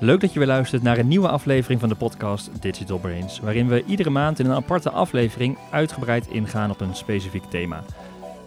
[0.00, 3.68] Leuk dat je weer luistert naar een nieuwe aflevering van de podcast Digital Brains, waarin
[3.68, 7.84] we iedere maand in een aparte aflevering uitgebreid ingaan op een specifiek thema.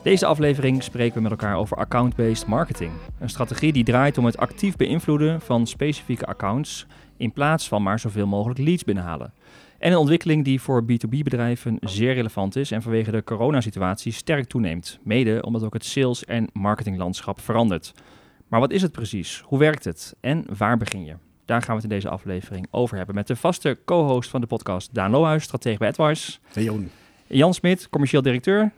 [0.03, 4.37] Deze aflevering spreken we met elkaar over account-based marketing, een strategie die draait om het
[4.37, 6.85] actief beïnvloeden van specifieke accounts
[7.17, 9.33] in plaats van maar zoveel mogelijk leads binnenhalen.
[9.77, 14.99] En een ontwikkeling die voor B2B-bedrijven zeer relevant is en vanwege de coronasituatie sterk toeneemt,
[15.03, 17.93] mede omdat ook het sales- en marketinglandschap verandert.
[18.47, 19.43] Maar wat is het precies?
[19.45, 20.15] Hoe werkt het?
[20.19, 21.15] En waar begin je?
[21.51, 24.47] Daar gaan we het in deze aflevering over hebben met de vaste co-host van de
[24.47, 26.37] podcast, Daan Lohuis, stratege bij AdWise.
[26.53, 26.91] Hey Jeroen.
[27.27, 28.71] Jan Smit, commercieel directeur.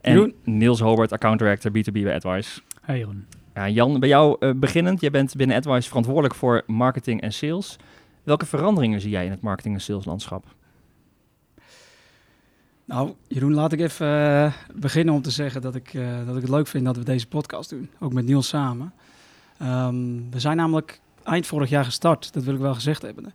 [0.00, 0.34] En Jeroen.
[0.44, 2.60] Niels Hobart, account director B2B bij AdWise.
[2.80, 3.26] Hey Jeroen.
[3.54, 5.00] Ja, Jan, bij jou eh, beginnend.
[5.00, 7.76] Jij bent binnen AdWise verantwoordelijk voor marketing en sales.
[8.22, 10.44] Welke veranderingen zie jij in het marketing- en saleslandschap?
[12.84, 16.42] Nou, Jeroen, laat ik even eh, beginnen om te zeggen dat ik, eh, dat ik
[16.42, 17.90] het leuk vind dat we deze podcast doen.
[17.98, 18.92] Ook met Niels samen.
[19.58, 23.34] Ehm, we zijn namelijk eind vorig jaar gestart, dat wil ik wel gezegd hebben.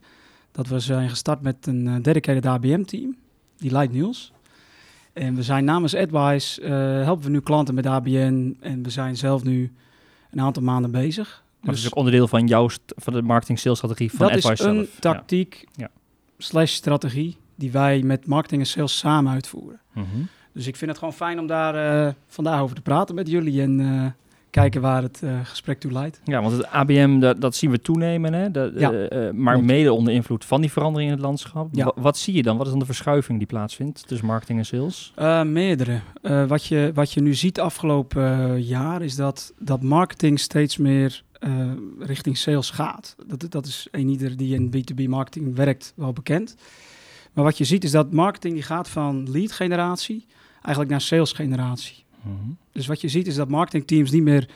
[0.51, 3.15] Dat we zijn gestart met een eh, dedicated ABM-team,
[3.57, 4.31] die leidt Niels.
[5.13, 6.71] En we zijn namens AdWise, eh,
[7.03, 9.71] helpen we nu klanten met ABN en we zijn zelf nu
[10.31, 11.43] een aantal maanden bezig.
[11.61, 14.99] Dat is ook onderdeel van jouw van de marketing-sales-strategie van dat AdWise is een zelf.
[14.99, 15.89] Tactiek Ja.
[16.37, 19.79] slash strategie die wij met marketing en sales samen uitvoeren.
[19.93, 20.05] Mhm.
[20.53, 23.61] Dus ik vind het gewoon fijn om daar eh, vandaag over te praten met jullie
[23.61, 23.79] en
[24.51, 26.21] kijken waar het eh, gesprek toe leidt.
[26.23, 28.51] Ja, want het ABM, dat, dat zien we toenemen, hè?
[28.51, 29.67] Dat, Ja, eh, eh, maar klopt.
[29.69, 31.69] mede onder invloed van die verandering in het landschap.
[31.71, 31.85] Ja.
[31.85, 32.55] Wa- wat zie je dan?
[32.57, 35.13] Wat is dan de verschuiving die plaatsvindt tussen marketing en sales?
[35.45, 35.99] Meerdere.
[36.47, 41.23] Wat, je, wat je nu ziet afgelopen jaar is dat, dat marketing steeds meer
[41.99, 43.15] richting sales gaat.
[43.27, 46.55] Dat, dat is een ieder die in B2B marketing werkt wel bekend.
[47.33, 51.31] Maar wat je ziet is dat marketing die gaat van lead generatie eigenlijk naar sales
[51.31, 52.03] generatie.
[52.21, 52.35] Mhm.
[52.71, 54.49] Dus wat je ziet is dat marketingteams niet meer,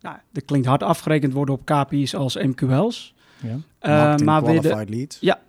[0.00, 3.14] nou, dat klinkt hard afgerekend worden op KPI's als MQL's.
[3.42, 3.58] Ja.
[3.80, 5.18] Marketing maar weer de, qualified lead.
[5.20, 5.40] Ja.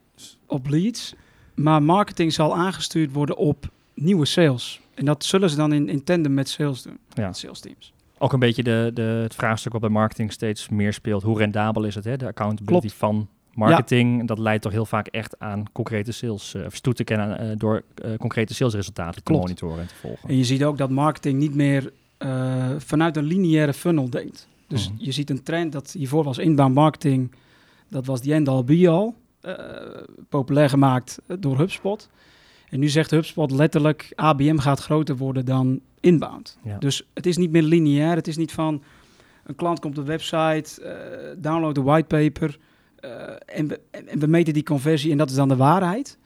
[0.46, 1.16] op leads.
[1.56, 4.82] Maar marketing zal aangestuurd worden op nieuwe sales.
[4.94, 6.98] En dat zullen ze dan in, in tandem met sales doen.
[7.14, 7.26] Ja.
[7.26, 7.94] Met sales teams.
[8.18, 11.24] Ook een beetje de, de, het vraagstuk wat bij marketing steeds meer speelt.
[11.24, 12.04] Hoe rendabel is het?
[12.04, 12.18] Hè?
[12.18, 13.00] De accountability Klopt.
[13.00, 14.28] van marketing.
[14.28, 16.56] Dat leidt toch heel vaak echt aan concrete sales.
[16.66, 20.30] of toe te kennen eh, door eh, concrete salesresultaten te monitoren en te volgen.
[20.30, 21.92] En je ziet ook dat marketing niet meer
[22.78, 24.48] vanuit een lineaire funnel denkt.
[24.68, 25.04] Dus Mhm.
[25.04, 27.32] je ziet een trend dat hiervoor was inbound marketing.
[27.90, 29.14] Dat was die end-all be-all.
[29.42, 29.54] eh,
[30.30, 32.10] populair gemaakt door HubSpot.
[32.70, 36.58] En nu zegt HubSpot letterlijk, ABM gaat groter worden dan inbound.
[36.64, 36.78] Ja.
[36.78, 38.16] Dus het is niet meer lineair.
[38.16, 38.84] Het is niet van
[39.44, 42.58] een klant komt op de website, download de whitepaper
[43.46, 46.18] en, we, en en we meten die conversie en dat is dan de waarheid.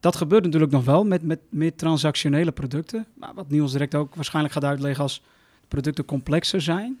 [0.00, 3.06] Dat gebeurt natuurlijk nog wel met, met meer transactionele producten.
[3.14, 5.22] Maar wat Niels direct ook waarschijnlijk gaat uitleggen als
[5.68, 6.98] producten complexer zijn,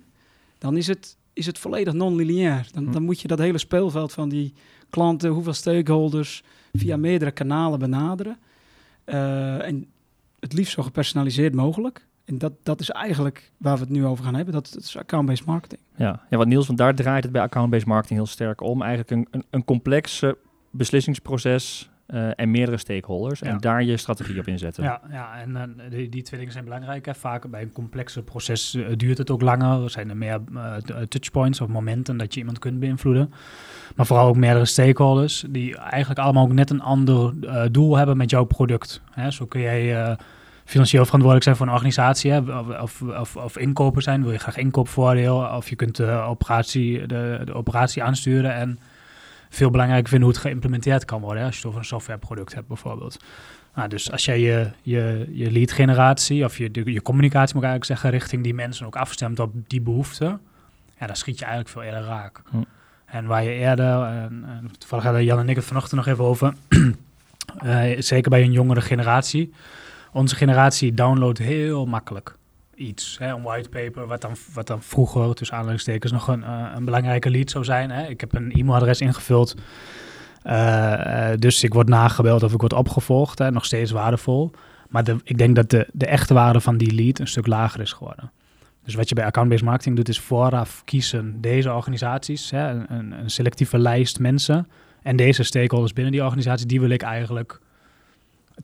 [0.58, 2.66] dan is het, is het volledig non-lineair.
[2.72, 2.92] Dan, Hm.
[2.92, 4.54] dan moet je dat hele speelveld van die
[4.90, 6.42] klanten, hoeveel stakeholders,
[6.72, 8.38] via meerdere kanalen benaderen.
[9.04, 9.86] Eh, en
[10.40, 12.06] het liefst zo gepersonaliseerd mogelijk.
[12.24, 14.54] En dat, dat is eigenlijk waar we het nu over gaan hebben.
[14.54, 15.80] Dat, dat is account-based marketing.
[15.96, 16.20] Ja.
[16.30, 18.82] ja, wat Niels, want daar draait het bij account-based marketing heel sterk om.
[18.82, 20.24] Eigenlijk een, een, een complex
[20.70, 23.42] beslissingsproces eh, en meerdere stakeholders.
[23.42, 24.84] En daar je strategie op inzetten.
[24.84, 27.06] Ja, ja en eh, die, die twee dingen zijn belangrijk.
[27.06, 27.14] Hè.
[27.14, 29.82] Vaak bij een complexer proces eh, duurt het ook langer.
[29.82, 30.40] Er zijn er meer
[31.08, 33.32] touchpoints of momenten dat je iemand kunt beïnvloeden.
[33.96, 38.16] Maar vooral ook meerdere stakeholders die eigenlijk allemaal ook net een ander eh, doel hebben
[38.16, 39.00] met jouw product.
[39.10, 39.30] Hè.
[39.30, 40.16] Zo kun jij eh,
[40.64, 42.40] financieel verantwoordelijk zijn voor een organisatie hè,
[42.80, 43.02] of,
[43.36, 44.22] of, inkoper zijn.
[44.22, 48.78] Wil je graag inkoopvoordeel of je kunt de operatie, de, de operatie aansturen en
[49.48, 51.38] veel belangrijker vinden hoe het geïmplementeerd kan worden.
[51.38, 53.24] Hè, als je het over een softwareproduct hebt bijvoorbeeld.
[53.74, 57.64] Nou, dus als jij je, je, je lead generatie of je, de- je communicatie moet
[57.64, 60.40] ik eigenlijk zeggen richting die mensen ook afstemt op die behoeften,
[60.98, 62.42] ja, dan schiet je eigenlijk veel eerder raak.
[62.50, 62.56] Hm.
[63.04, 66.24] En waar je eerder, en, en toevallig hadden Jan en ik het vanochtend nog even
[66.24, 66.54] over,
[67.58, 69.52] eh, zeker bij een jongere generatie,
[70.12, 72.36] onze generatie downloadt heel makkelijk
[72.74, 73.16] iets.
[73.18, 77.30] Hè, een whitepaper, wat dan, wat dan vroeger, tussen aanhalingstekens, nog een, eh, een belangrijke
[77.30, 77.90] lead zou zijn.
[77.90, 78.06] Hè.
[78.08, 79.54] Ik heb een e-mailadres ingevuld,
[80.42, 83.38] eh, eh, dus ik word nagebeld of ik word opgevolgd.
[83.38, 84.50] Hè, nog steeds waardevol.
[84.88, 87.92] Maar ik denk dat de, de echte waarde van die lead een stuk lager is
[87.92, 88.30] geworden.
[88.84, 93.30] Dus wat je bij account-based marketing doet, is vooraf kiezen deze organisaties, hè, een- een
[93.30, 94.68] selectieve lijst mensen.
[95.02, 97.60] En deze stakeholders binnen die organisatie, die wil ik eigenlijk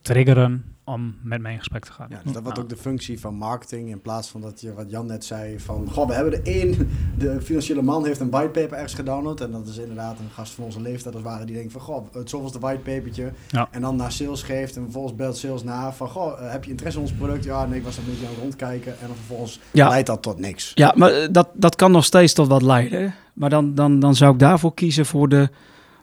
[0.02, 2.06] triggeren om met mij in gesprek te gaan.
[2.11, 3.90] Ja, dus dat wordt ook de functie van marketing.
[3.90, 5.90] In plaats van dat je, wat Jan net zei, van...
[5.90, 6.76] Goh, we hebben er één...
[7.19, 9.40] De financiële man heeft een whitepaper ergens gedownload.
[9.40, 11.44] En dat is inderdaad een gast van onze leeftijd als het ware.
[11.44, 13.32] Die denkt van, goh, het zoveelste whitepapertje.
[13.49, 13.69] Ja.
[13.70, 14.76] En dan naar sales geeft.
[14.76, 16.08] En vervolgens belt sales na van...
[16.08, 17.44] Goh, eh, heb je interesse in ons product?
[17.44, 18.93] Ja, nee, ik was een beetje aan het rondkijken.
[19.00, 19.88] En dan vervolgens Ja.
[19.88, 20.73] leidt dat tot niks.
[20.75, 23.14] Ja, maar eh, dat, dat kan nog steeds tot wat leiden.
[23.32, 25.49] Maar dan, dan, dan zou ik daarvoor kiezen voor de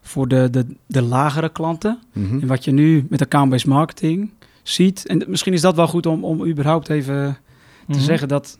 [0.02, 2.00] voor de, de, de lagere klanten.
[2.14, 2.40] Mhm.
[2.40, 4.31] En wat je nu met account-based marketing
[4.68, 5.08] ziet.
[5.08, 7.38] En misschien is dat wel goed om, om überhaupt even
[7.88, 8.00] te Mhm.
[8.00, 8.60] zeggen dat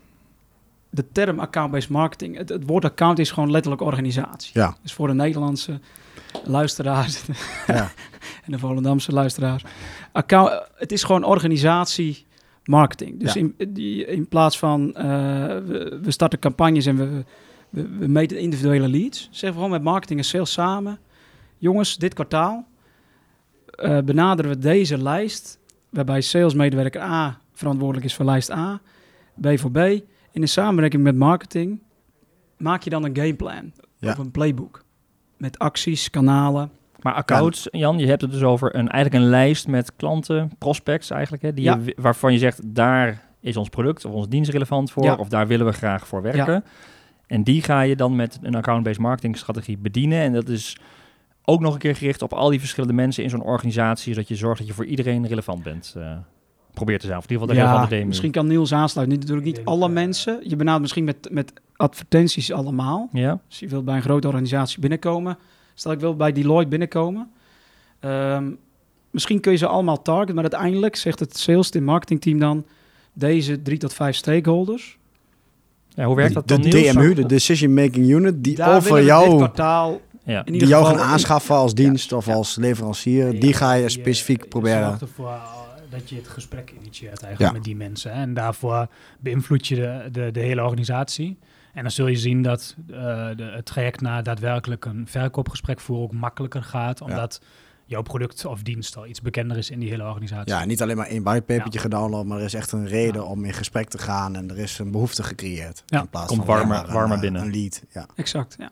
[0.90, 4.50] de term account-based marketing, het, het woord account is gewoon letterlijk organisatie.
[4.54, 4.76] Ja.
[4.82, 5.80] Dus voor de Nederlandse
[6.44, 7.22] luisteraars
[7.66, 7.90] Ja.
[8.44, 9.64] en de Volendamse luisteraars.
[10.12, 12.26] Account, het is gewoon organisatie
[12.64, 13.20] marketing.
[13.20, 13.40] Dus Ja.
[13.40, 17.24] in, die, in plaats van eh, we, we starten campagnes en we,
[17.70, 20.98] we, we meten individuele leads, zeggen we gewoon met marketing en sales samen.
[21.58, 22.66] Jongens, dit kwartaal
[23.66, 25.58] eh, benaderen we deze lijst,
[25.90, 28.80] waarbij salesmedewerker A verantwoordelijk is voor lijst A,
[29.40, 29.76] B voor B.
[29.76, 31.82] En in samenwerking met marketing
[32.56, 34.10] maak je dan een gameplan Ja.
[34.10, 34.84] of een playbook.
[35.36, 36.70] Met acties, kanalen.
[37.00, 41.10] Maar accounts, Jan, je hebt het dus over een, eigenlijk een lijst met klanten, prospects
[41.10, 41.80] eigenlijk, hè, die Ja.
[41.84, 45.14] je, waarvan je zegt, daar is ons product of onze dienst relevant voor, Ja.
[45.14, 46.64] of daar willen we graag voor werken.
[47.26, 50.18] En die ga je dan met een account-based marketing strategie bedienen.
[50.20, 50.76] En dat is
[51.48, 54.36] ook nog een keer gericht op al die verschillende mensen in zo'n organisatie, zodat je
[54.36, 55.94] zorgt dat je voor iedereen relevant bent.
[55.96, 56.16] eh
[56.76, 58.06] probeert te zijn, of in ieder geval de relevante demo.
[58.06, 59.18] misschien kan Niels aansluiten.
[59.18, 60.40] Niet, natuurlijk niet alle eh, mensen.
[60.42, 63.08] Je benadert misschien met, met advertenties allemaal.
[63.12, 65.38] Ja, Als je wilt bij een grote organisatie binnenkomen.
[65.74, 67.30] Stel ik wil bij Deloitte binnenkomen.
[68.00, 68.50] Ehm,
[69.10, 72.64] misschien kun je ze allemaal targeten, maar uiteindelijk zegt het sales team, marketingteam dan
[73.12, 74.98] deze drie tot vijf stakeholders.
[75.88, 76.92] ja hoe werkt dat dan, de Niels?
[76.92, 80.42] DMU, de Decision Making Unit, die Daar over jou, kwartaal Ja.
[80.42, 82.32] die jou gaan aanschaffen als dienst Ja, of ja.
[82.34, 84.98] als leverancier, die ga je specifiek je proberen.
[85.20, 85.42] uh,
[85.90, 87.52] dat je het gesprek initieert eigenlijk Ja.
[87.52, 88.12] met die mensen.
[88.12, 88.86] En daarvoor
[89.20, 91.38] beïnvloed je de, de, de hele organisatie.
[91.74, 92.94] En dan zul je zien dat eh,
[93.36, 97.00] de, het traject naar daadwerkelijk een verkoopgesprek voeren ook makkelijker gaat.
[97.00, 97.40] Omdat
[97.84, 100.52] jouw product of dienst al iets bekender is in die hele organisatie.
[100.54, 103.52] Ja, niet alleen maar één whitepapertje gedownload, maar er is echt een reden om in
[103.52, 105.82] gesprek te gaan en er is een behoefte gecreëerd.
[105.86, 106.00] Ja.
[106.00, 107.42] in plaats Komt van warmer- warmer een, binnen.
[107.42, 108.06] Een lead, ja.
[108.14, 108.70] Exact, ja.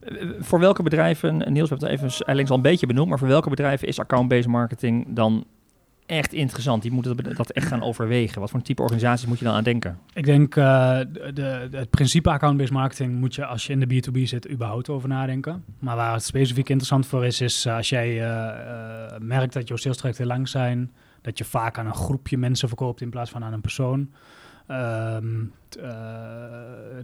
[0.00, 3.28] Eh, Voor welke bedrijven, Niels, we hebben het even al een beetje benoemd, maar voor
[3.28, 5.44] welke bedrijven is account-based marketing dan
[6.06, 6.82] echt interessant?
[6.82, 8.40] Die moeten dat- echt gaan overwegen.
[8.40, 9.98] Wat voor type organisaties moet je dan aan denken?
[10.14, 10.98] Ik denk uh,
[11.34, 15.08] de, het principe account-based marketing moet je als je in de B2B zit überhaupt over
[15.08, 15.64] nadenken.
[15.78, 19.76] Maar waar het specifiek interessant voor is, is uh, als jij uh, merkt dat jouw
[19.76, 20.92] sales trajecten lang zijn,
[21.22, 24.10] dat je vaak aan een groepje mensen verkoopt in plaats van aan een persoon.
[24.70, 25.52] Um,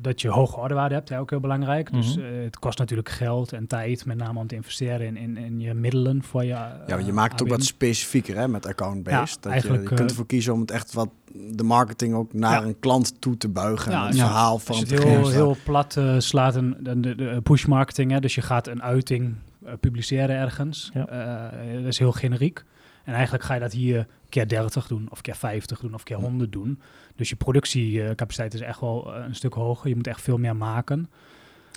[0.01, 1.91] dat je hoge orderwaarde hebt, hè, ook heel belangrijk.
[1.91, 2.15] Mm -hmm.
[2.15, 5.61] Dus het kost natuurlijk geld en tijd, met name om te investeren in, in, in
[5.61, 6.49] je middelen voor je.
[6.49, 9.39] ja, want je maakt het ook wat specifieker hè, met account-based.
[9.45, 12.61] Ja, dat je, je kunt ervoor kiezen om het echt wat de marketing ook naar
[12.61, 12.67] ja.
[12.67, 13.93] een klant toe te buigen.
[13.93, 17.65] Ja, het verhaal van het heel, heel plat uh, slaat een, de, de, de push
[17.65, 18.11] marketing.
[18.11, 19.35] Hè, dus je gaat een uiting
[19.65, 20.91] uh, publiceren ergens.
[20.95, 21.53] Ja.
[21.65, 22.65] Uh, dat is heel generiek.
[23.07, 26.17] En eigenlijk ga je dat hier keer 30 doen, of keer 50 doen, of keer
[26.17, 26.81] 100 doen.
[27.17, 29.89] Dus je productiecapaciteit is echt wel een stuk hoger.
[29.89, 31.09] Je moet echt veel meer maken.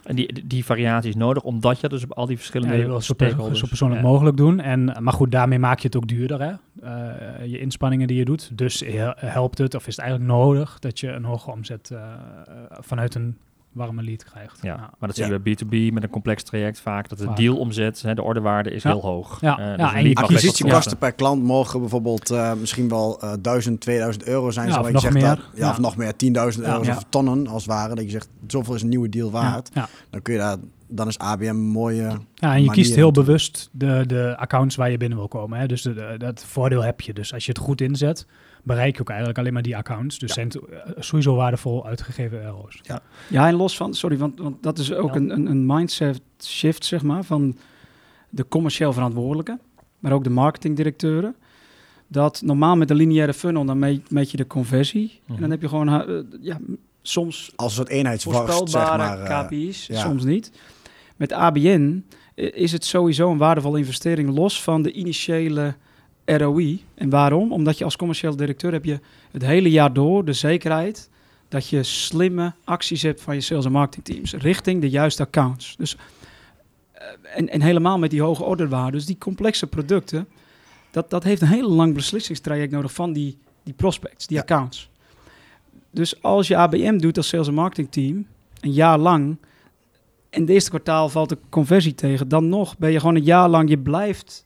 [0.03, 2.87] En die, die variatie is nodig, omdat je dus op al die verschillende ja, je
[2.87, 4.07] wil zo, per, zo persoonlijk ja.
[4.07, 4.59] mogelijk doen.
[4.59, 6.51] En, maar goed, daarmee maak je het ook duurder, hè?
[6.83, 8.57] Uh, je inspanningen die je doet.
[8.57, 8.83] Dus
[9.15, 12.13] helpt het, of is het eigenlijk nodig, dat je een hoge omzet uh,
[12.69, 13.37] vanuit een
[13.71, 14.59] warme lead krijgt.
[14.61, 17.57] Ja, maar dat zie je bij B2B met een complex traject vaak, dat de deal
[17.57, 18.89] omzet, hè, de ordewaarde is ja.
[18.89, 19.41] heel hoog.
[19.41, 23.33] Ja, uh, ja dus en je acquisitiekosten per klant mogen bijvoorbeeld uh, misschien wel uh,
[23.41, 24.69] 1000, 2000 euro zijn.
[24.69, 25.23] Ja, of je nog zegt meer.
[25.23, 26.19] Dat, ja, of nog meer, 10.000
[26.63, 27.95] euro's of tonnen als het ware.
[27.95, 29.69] Dat je zegt, zoveel is een nieuwe deal waard.
[30.09, 30.57] Dan kun je daar
[30.89, 32.17] dan is ABM een mooie.
[32.33, 35.59] Ja, en je kiest heel bewust de, de accounts waar je binnen wil komen.
[35.59, 35.65] Hè?
[35.65, 37.13] Dus de, de, dat voordeel heb je.
[37.13, 38.25] Dus als je het goed inzet,
[38.63, 40.19] bereik je ook eigenlijk alleen maar die accounts.
[40.19, 40.35] Dus ja.
[40.35, 40.51] zijn
[40.97, 42.79] sowieso waardevol uitgegeven euro's.
[42.81, 45.19] Ja, ja en los van, sorry, want, want dat is ook ja.
[45.19, 47.57] een, een mindset shift, zeg maar, van
[48.29, 49.59] de commercieel verantwoordelijke,
[49.99, 51.35] maar ook de marketingdirecteuren.
[52.07, 55.01] Dat normaal met de lineaire funnel, dan meet, meet je de conversie.
[55.03, 55.35] Mm -hmm.
[55.35, 56.59] En dan heb je gewoon, uh, ja,
[57.01, 59.99] soms als een soort eenheidsworst, zeg maar, uh, KPI's, ja.
[59.99, 60.51] soms niet.
[61.15, 65.75] Met ABN is het sowieso een waardevolle investering los van de initiële
[66.37, 66.83] ROI.
[66.95, 67.51] En waarom?
[67.53, 68.99] Omdat je als commercieel directeur heb je
[69.31, 71.09] het hele jaar door de zekerheid
[71.47, 75.75] dat je slimme acties hebt van je sales- en marketingteams richting de juiste accounts.
[75.77, 77.01] Dus, uh,
[77.35, 80.27] en, en helemaal met die hoge orderwaarden, dus die complexe producten,
[80.91, 84.43] dat, dat heeft een heel lang beslissingstraject nodig van die, die prospects, die ja.
[84.43, 84.89] accounts.
[85.91, 88.27] Dus als je ABM doet als sales- en marketingteam,
[88.59, 89.37] een jaar lang,
[90.29, 93.49] en de eerste kwartaal valt de conversie tegen, dan nog ben je gewoon een jaar
[93.49, 94.45] lang, je blijft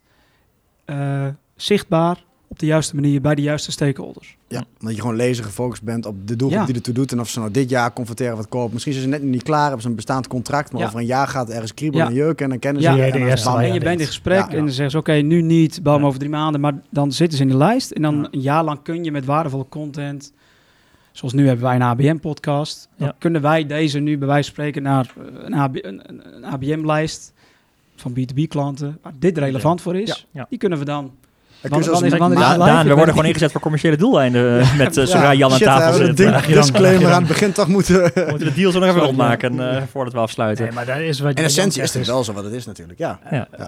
[0.86, 4.38] uh, zichtbaar op de juiste manier bij de juiste stakeholders.
[4.48, 6.66] Ja, omdat je gewoon laser gefocust bent op de doelgroep ja.
[6.66, 8.74] die ertoe doet en of ze nou dit jaar converteren wat kopen.
[8.74, 10.88] Misschien zijn ze net niet klaar, hebben ze een bestaand contract, maar ja.
[10.88, 12.12] over een jaar gaat ergens kriebelen ja.
[12.12, 12.96] en jeuken en dan kennen ze ja.
[12.96, 13.02] je.
[13.02, 15.84] En, en, en je bent in gesprek en dan zeggen ze, oké, okay, nu niet,
[15.84, 18.64] bouw over drie maanden, maar dan zitten ze in de lijst en dan een jaar
[18.64, 20.34] lang kun je met waardevolle content
[21.14, 22.90] Zoals nu hebben wij een ABM-podcast.
[22.98, 23.16] Dan ja.
[23.20, 26.02] kunnen wij deze nu bij wijze van spreken naar een, AB, een,
[26.36, 27.34] een ABM-lijst
[27.96, 30.46] van B2B klanten, waar dit relevant voor is, Ja, ja.
[30.50, 31.12] die kunnen we dan
[31.70, 35.34] Wanneer- wanneer Daan, we worden gewoon ingezet voor commerciële doeleinden eh, met eh, zodra Ja,
[35.34, 36.08] Jan aan shit, tafel zit.
[36.08, 37.96] een ding- disclaimer aan het begin toch moeten...
[38.14, 40.66] We moeten de deal zo nog even rondmaken eh, voordat we afsluiten.
[40.66, 43.00] Nee, maar dat is wat In essentie is het wel zo wat het is natuurlijk,
[43.00, 43.20] ja.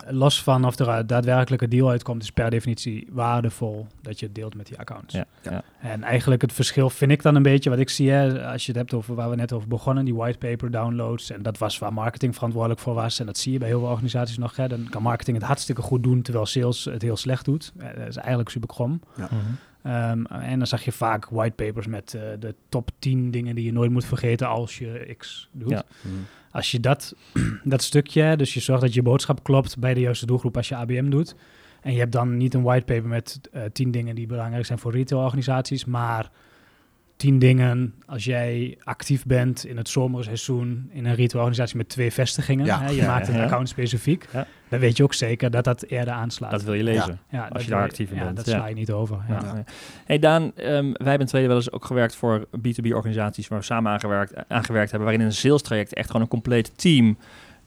[0.10, 4.36] Los van of er een daadwerkelijke deal uitkomt, is per definitie waardevol dat je het
[4.36, 5.14] deelt met die accounts.
[5.14, 5.64] Ja, ja.
[5.82, 8.72] En eigenlijk het verschil vind ik dan een beetje wat ik zie, hè, als je
[8.72, 11.32] het hebt over waar we net over begonnen, die whitepaper downloads.
[11.32, 13.20] En dat was waar marketing verantwoordelijk voor was.
[13.20, 14.56] En dat zie je bij heel veel organisaties nog.
[14.56, 14.68] Hè.
[14.68, 17.72] Dan kan marketing het hartstikke goed doen, terwijl sales het heel slecht doet.
[17.92, 19.02] Eh, Dat is eigenlijk super krom.
[19.16, 19.34] Mhm.
[19.84, 23.72] Ehm, en dan zag je vaak whitepapers met eh, de top 10 dingen die je
[23.72, 25.70] nooit moet vergeten als je X doet.
[25.70, 25.84] Ja.
[26.52, 27.16] Als je dat,
[27.64, 30.76] dat stukje, dus je zorgt dat je boodschap klopt bij de juiste doelgroep als je
[30.76, 31.36] ABM doet.
[31.82, 34.92] En je hebt dan niet een whitepaper met eh 10 dingen die belangrijk zijn voor
[34.92, 36.32] retailorganisaties, maar
[37.16, 42.66] 10 dingen als jij actief bent in het zomerseizoen in een retailorganisatie met twee vestigingen.
[42.66, 42.82] Ja.
[42.82, 43.44] Hè, je Ja, maakt een ja.
[43.44, 44.26] account specifiek.
[44.34, 44.48] Ja.
[44.70, 46.52] Dan weet je ook zeker dat dat eerder aanslaat.
[46.52, 47.20] Dat wil je lezen.
[47.30, 48.52] ja, als je daar actief in ja, bent, Dat ja.
[48.52, 49.18] sla je niet over.
[49.28, 49.40] Ja.
[49.44, 49.64] Ja.
[50.06, 53.60] Hey Daan, ehm, wij hebben in het tweede wel eens ook gewerkt voor B2B-organisaties waar
[53.60, 57.18] we samen aangewerkt, aangewerkt hebben, waarin een sales traject echt gewoon een compleet team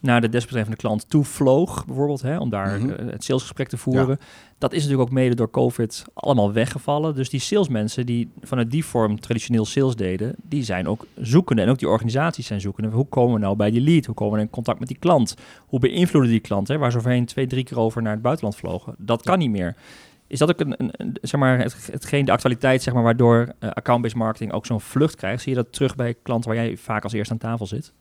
[0.01, 2.89] naar de desbetreffende klant toe vloog, bijvoorbeeld, hè, om daar Mhm.
[2.89, 4.17] eh, het salesgesprek te voeren.
[4.57, 7.15] Dat is natuurlijk ook mede door COVID allemaal weggevallen.
[7.15, 11.61] Dus die salesmensen die vanuit die vorm traditioneel sales deden, die zijn ook zoekende.
[11.61, 12.89] En ook die organisaties zijn zoekende.
[12.89, 14.05] Hoe komen we nou bij die lead?
[14.05, 15.35] Hoe komen we in contact met die klant?
[15.67, 16.67] Hoe beïnvloeden die klant?
[16.67, 18.95] Hè, waar ze overheen twee, drie keer over naar het buitenland vlogen.
[18.97, 19.75] Dat kan niet meer.
[20.27, 23.53] Is dat ook een, een, een- zeg maar, het, hetgeen de actualiteit, zeg maar, waardoor
[23.59, 25.41] eh, account-based marketing ook zo'n vlucht krijgt?
[25.43, 27.93] Zie je dat terug bij klanten waar jij vaak als eerste aan tafel zit?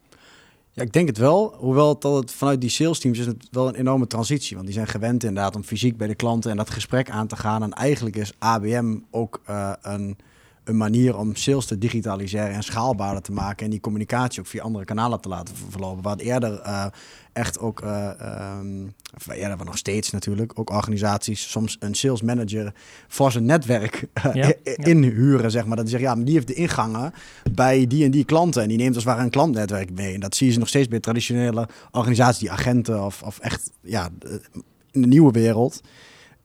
[0.78, 1.54] Ja, ik denk het wel.
[1.56, 4.54] Hoewel het altijd vanuit die sales teams is het wel een enorme transitie.
[4.54, 7.37] Want die zijn gewend inderdaad om fysiek bij de klanten en dat gesprek aan te
[7.37, 7.62] gaan.
[7.62, 10.16] En eigenlijk is ABM ook eh, een,
[10.68, 13.64] een manier om sales te digitaliseren en schaalbaarder te maken.
[13.64, 16.02] En die communicatie ook via andere kanalen te laten ver- verlopen.
[16.02, 16.87] Waar het eerder eh,
[17.32, 18.84] echt ook, ehm,
[19.16, 22.72] of eerder nog steeds natuurlijk, ook organisaties soms een sales manager
[23.08, 24.84] voor zijn netwerk eh, Ja, i- ja.
[24.84, 25.50] inhuren.
[25.50, 25.76] Zeg maar.
[25.76, 27.12] Dat die zeggen, ja, maar die heeft de ingangen
[27.52, 28.62] bij die en die klanten.
[28.62, 30.14] En die neemt als het ware een klantnetwerk mee.
[30.14, 34.08] En dat zie je nog steeds bij traditionele organisaties, die agenten of, of echt ja,
[34.92, 35.80] in de nieuwe wereld.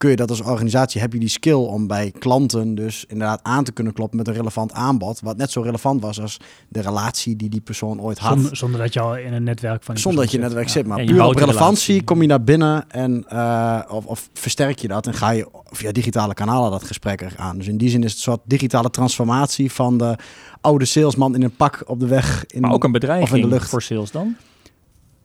[0.03, 3.63] Kun je dat als organisatie, heb je die skill om bij klanten dus inderdaad aan
[3.63, 5.19] te kunnen kloppen met een relevant aanbod.
[5.19, 6.37] Wat net zo relevant was als
[6.69, 8.33] de relatie die die persoon ooit had.
[8.33, 10.69] Zonder, zonder dat je al in een netwerk van die Zonder dat je in netwerk
[10.69, 14.87] zit, maar puur op relevantie kom je naar binnen en eh, of, of versterk je
[14.87, 17.57] dat en ga je via digitale kanalen dat gesprek er aan.
[17.57, 20.15] Dus in die zin is het een soort digitale transformatie van de
[20.61, 22.45] oude salesman in een pak op de weg.
[22.47, 23.69] In, Maar ook een of in bedreiging de lucht.
[23.69, 24.35] voor sales dan?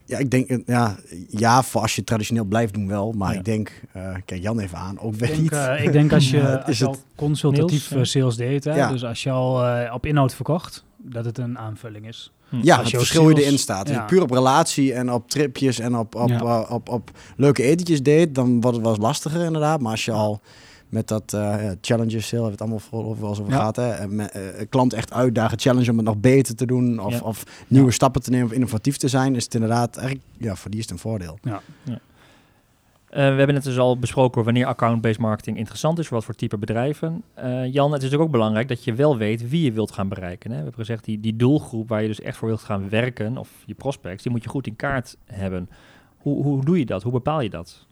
[0.09, 0.95] Ja, ik denk, eh, ja,
[1.29, 3.11] ja, voor als je traditioneel blijft doen wel.
[3.11, 3.39] Maar Ja.
[3.39, 5.51] ik denk, eh, kijk Jan even aan, ook weer denk, niet.
[5.51, 8.75] eh, ik denk als je, als is je het- al consultatief Niels, sales deed, hè,
[8.75, 8.91] Ja.
[8.91, 12.31] dus als je al eh, op inhoud verkocht, dat het een aanvulling is.
[12.61, 13.87] ja, als het je verschil je erin staat.
[13.89, 13.93] Ja.
[13.93, 16.61] je puur op relatie en op tripjes en op, op, Ja.
[16.61, 19.81] op, op leuke etentjes deed, dan wordt het wel eens lastiger inderdaad.
[19.81, 20.41] Maar als je al
[20.89, 23.51] met dat eh ja, challenges sale, hebben we het allemaal voor over, wel eens over
[23.51, 23.57] Ja.
[23.59, 23.75] gehad.
[23.75, 23.89] Hè?
[23.91, 26.99] En me- eh, klant echt uitdagen, challenge om het nog beter te doen.
[26.99, 27.19] Of, Ja.
[27.19, 29.35] of nieuwe stappen te nemen of innovatief te zijn.
[29.35, 31.39] Is het inderdaad, eigenlijk, ja, voor die is het een voordeel.
[33.09, 36.35] Eh, we hebben net dus al besproken wanneer account-based marketing interessant is voor wat voor
[36.35, 37.23] type bedrijven.
[37.33, 40.07] Eh, Jan, het is natuurlijk ook belangrijk dat je wel weet wie je wilt gaan
[40.09, 40.49] bereiken.
[40.49, 40.55] Hè?
[40.57, 43.49] We hebben gezegd, die, die doelgroep waar je dus echt voor wilt gaan werken, of
[43.65, 45.69] je prospects, die moet je goed in kaart hebben.
[46.17, 47.03] Hoe, hoe doe je dat?
[47.03, 47.87] Hoe bepaal je dat?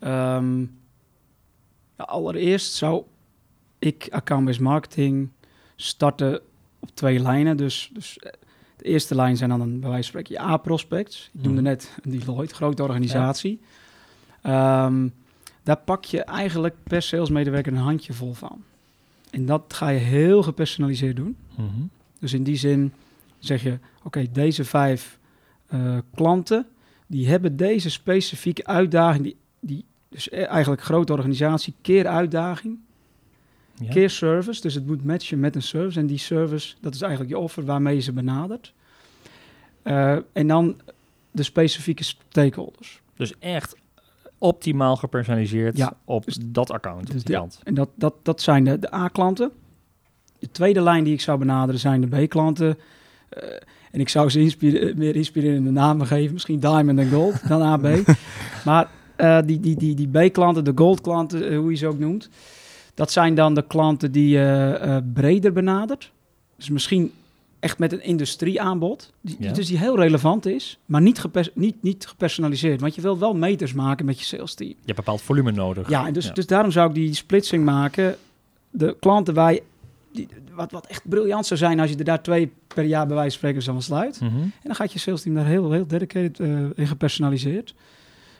[0.00, 0.64] Ehm,
[1.98, 3.02] ja, allereerst zou
[3.78, 5.28] ik account-based marketing
[5.76, 6.40] starten
[6.78, 7.56] op twee lijnen.
[7.56, 8.32] Dus, dus eh,
[8.76, 11.30] de eerste lijn zijn dan een, bij wijze van spreken je A-prospects.
[11.34, 11.70] Ik noemde Mhm.
[11.70, 13.60] net een Deloitte, grote organisatie.
[14.42, 15.08] Ehm,
[15.62, 18.62] daar pak je eigenlijk per salesmedewerker een handje vol van.
[19.30, 21.36] En dat ga je heel gepersonaliseerd doen.
[22.18, 22.92] Dus in die zin
[23.38, 25.18] zeg je, oké, deze vijf
[25.66, 26.66] eh, klanten,
[27.06, 32.78] die hebben deze specifieke uitdaging, die, die, dus e- eigenlijk grote organisatie, keer uitdaging,
[33.74, 33.90] Ja?
[33.90, 34.60] keer service.
[34.60, 35.98] Dus het moet matchen met een service.
[36.00, 38.72] En die service, dat is eigenlijk je offer waarmee je ze benadert.
[39.82, 40.80] Eh, en dan
[41.30, 43.00] de specifieke stakeholders.
[43.16, 43.76] Dus echt
[44.38, 47.38] optimaal gepersonaliseerd Ja, op dus- dat account, op dus die ja.
[47.38, 47.60] klant.
[47.62, 49.50] En dat, dat, dat zijn de, de A-klanten.
[50.38, 52.78] De tweede lijn die ik zou benaderen zijn de B-klanten.
[53.28, 53.42] Eh,
[53.90, 56.32] en ik zou ze inspire- meer inspirerende namen geven.
[56.32, 57.86] Misschien Diamond en Gold dan AB.
[58.64, 62.28] maar eh, die, die, die, die B-klanten, de Gold-klanten, eh, hoe je ze ook noemt.
[62.94, 66.10] Dat zijn dan de klanten die je eh, breder benadert.
[66.56, 67.12] Dus misschien
[67.60, 69.12] echt met een industrieaanbod.
[69.20, 69.52] Die, Ja.
[69.52, 72.80] Dus die heel relevant is, maar niet, gepers- niet, niet gepersonaliseerd.
[72.80, 74.68] Want je wilt wel meters maken met je sales team.
[74.70, 75.88] Je hebt bepaald volume nodig.
[75.88, 78.16] Ja, en dus, dus daarom zou ik die splitsing maken.
[78.70, 79.62] De klanten waar je
[80.12, 83.16] die, wat, wat echt briljant zou zijn als je er daar twee per jaar bij
[83.16, 84.20] wijze van spreken van sluit.
[84.20, 84.40] Mhm.
[84.40, 87.74] En dan gaat je sales team daar heel, heel dedicated eh en gepersonaliseerd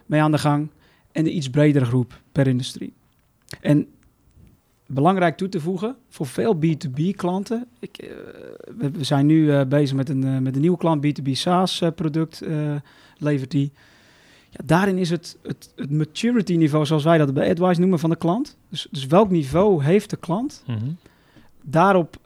[0.07, 0.69] mee aan de gang.
[1.13, 2.93] En een iets bredere groep per industrie.
[3.61, 3.89] En
[4.87, 7.67] belangrijk toe te voegen, voor veel B2B klanten.
[7.79, 8.09] Ik, eh,
[8.79, 11.83] we, we zijn nu eh, bezig met een, eh, met een nieuwe klant, B2B SaaS
[11.95, 12.43] product
[13.19, 13.73] levert die.
[14.51, 18.11] Ja, daarin is het, het, het maturity niveau, zoals wij dat bij AdWise noemen, van
[18.11, 18.57] de klant.
[18.69, 20.63] Dus, dus welk niveau heeft de klant?
[20.67, 20.79] Mhm.
[21.63, 22.17] Daarop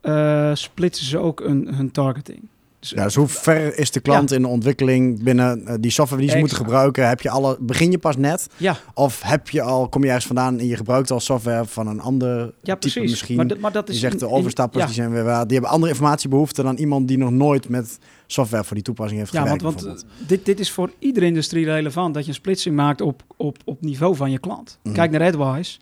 [0.54, 2.40] splitsen ze ook een, hun targeting.
[2.80, 6.22] Dus, Ja, dus hoe ver is de klant in de ontwikkeling binnen eh, die software
[6.22, 7.08] die ze moeten gebruiken?
[7.08, 8.46] Heb je alle, begin je pas net?
[8.56, 11.86] ja, Of heb je al, kom je ergens vandaan en je gebruikt al software van
[11.86, 13.10] een ander ja, type precies.
[13.10, 13.36] misschien?
[13.36, 15.90] Maar, maar dat je is zegt in- de overstappers, die, zijn weer, die hebben andere
[15.92, 19.82] informatiebehoeften dan iemand die nog nooit met software voor die toepassing heeft Ja, want, gewerkt.
[19.84, 23.56] want dit, dit is voor iedere industrie relevant dat je een splitsing maakt op, op,
[23.64, 24.78] op niveau van je klant.
[24.82, 24.94] Mhm.
[24.94, 25.78] Kijk naar AdWise.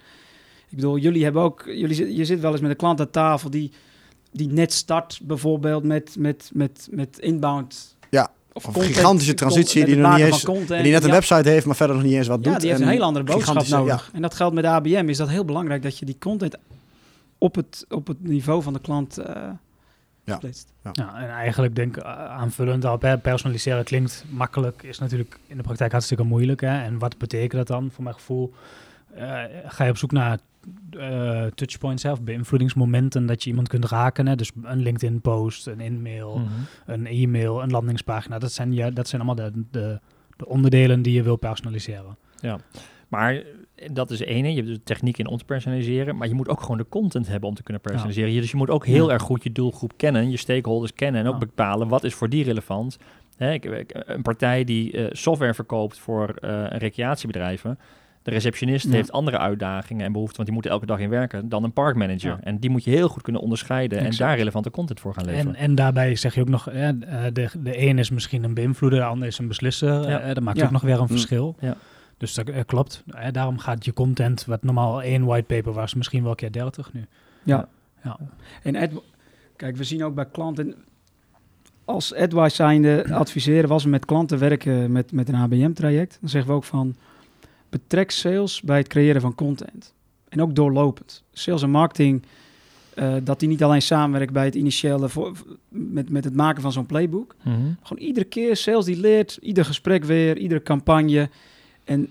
[0.68, 3.50] Ik bedoel, jullie hebben ook, jullie, je zit wel eens met een klant aan tafel
[3.50, 3.72] die,
[4.32, 7.96] die net start bijvoorbeeld met, met, met, met inbound.
[8.10, 10.82] Ja, of een gigantische transitie die nog niet eens- content.
[10.82, 12.60] die net een Ja, website heeft, maar verder nog niet eens wat Ja, doet.
[12.60, 14.10] die heeft En een heel andere boodschap nodig.
[14.12, 15.06] En dat geldt met ABM.
[15.08, 16.56] Is dat heel belangrijk dat je die content
[17.38, 19.34] op het, op het niveau van de klant eh
[20.24, 20.34] Ja.
[20.36, 20.72] splitst.
[20.92, 25.56] Ja, en eigenlijk denk ik uh, aanvullend op, hè, personaliseren klinkt makkelijk, is natuurlijk in
[25.56, 26.60] de praktijk hartstikke moeilijk.
[26.60, 26.82] Hè?
[26.82, 27.90] En wat betekent dat dan?
[27.94, 28.52] Voor mijn gevoel
[29.14, 30.38] eh, ga je op zoek naar
[30.98, 34.26] eh, touchpoints, hè, of beïnvloedingsmomenten dat je iemand kunt raken.
[34.26, 34.34] Hè?
[34.36, 36.50] Dus een LinkedIn-post, een e-mail, Mhm.
[36.86, 38.38] een e-mail, een landingspagina.
[38.38, 40.00] Dat zijn, ja, dat zijn allemaal de, de,
[40.36, 42.16] de onderdelen die je wil personaliseren.
[43.08, 46.34] Maar eh, dat is ene, je hebt de techniek in om te personaliseren, maar je
[46.34, 48.40] moet ook gewoon de content hebben om te kunnen personaliseren.
[48.40, 49.12] Dus je moet ook heel Ja.
[49.12, 51.38] erg goed je doelgroep kennen, je stakeholders kennen en ook Ja.
[51.46, 52.98] bepalen wat is voor die relevant.
[53.36, 57.78] Hè, ik, ik- een partij die eh, software verkoopt voor eh, recreatiebedrijven,
[58.26, 58.90] de receptionist Ja.
[58.92, 61.72] heeft andere uitdagingen en behoeften, want die moet er elke dag in werken, dan een
[61.72, 62.30] parkmanager.
[62.30, 62.38] Ja.
[62.40, 65.54] En die moet je heel goed kunnen onderscheiden en daar relevante content voor gaan leveren.
[65.54, 68.54] En, en daarbij zeg je ook nog, hè, eh, de, de een is misschien een
[68.54, 70.08] beïnvloeder, de ander is een beslisser.
[70.08, 70.18] Ja.
[70.20, 70.64] Eh, dat maakt Ja.
[70.64, 71.08] ook nog weer een Mm.
[71.08, 71.56] verschil.
[71.60, 71.76] Ja.
[72.18, 73.04] Dus dat eh, klopt.
[73.30, 77.06] Daarom gaat je content, wat normaal één whitepaper was, misschien wel keer 30 nu.
[77.42, 77.68] Ja.
[78.04, 78.18] Ja.
[78.62, 78.90] En
[79.56, 80.74] kijk, we zien ook bij klanten,
[81.84, 86.50] als AdWise zijnde adviseren, was we met klanten werken met, met een ABM-traject, dan zeggen
[86.50, 86.96] we ook van,
[87.68, 89.94] betrek sales bij het creëren van content.
[90.28, 91.22] En ook doorlopend.
[91.32, 92.22] Sales en marketing,
[92.94, 95.32] eh, dat die niet alleen samenwerkt bij het initiële, voor,
[95.68, 97.34] met, met het maken van zo'n playbook.
[97.42, 97.56] Mhm.
[97.82, 101.30] Gewoon iedere keer, sales die leert, ieder gesprek weer, iedere campagne.
[101.84, 102.08] En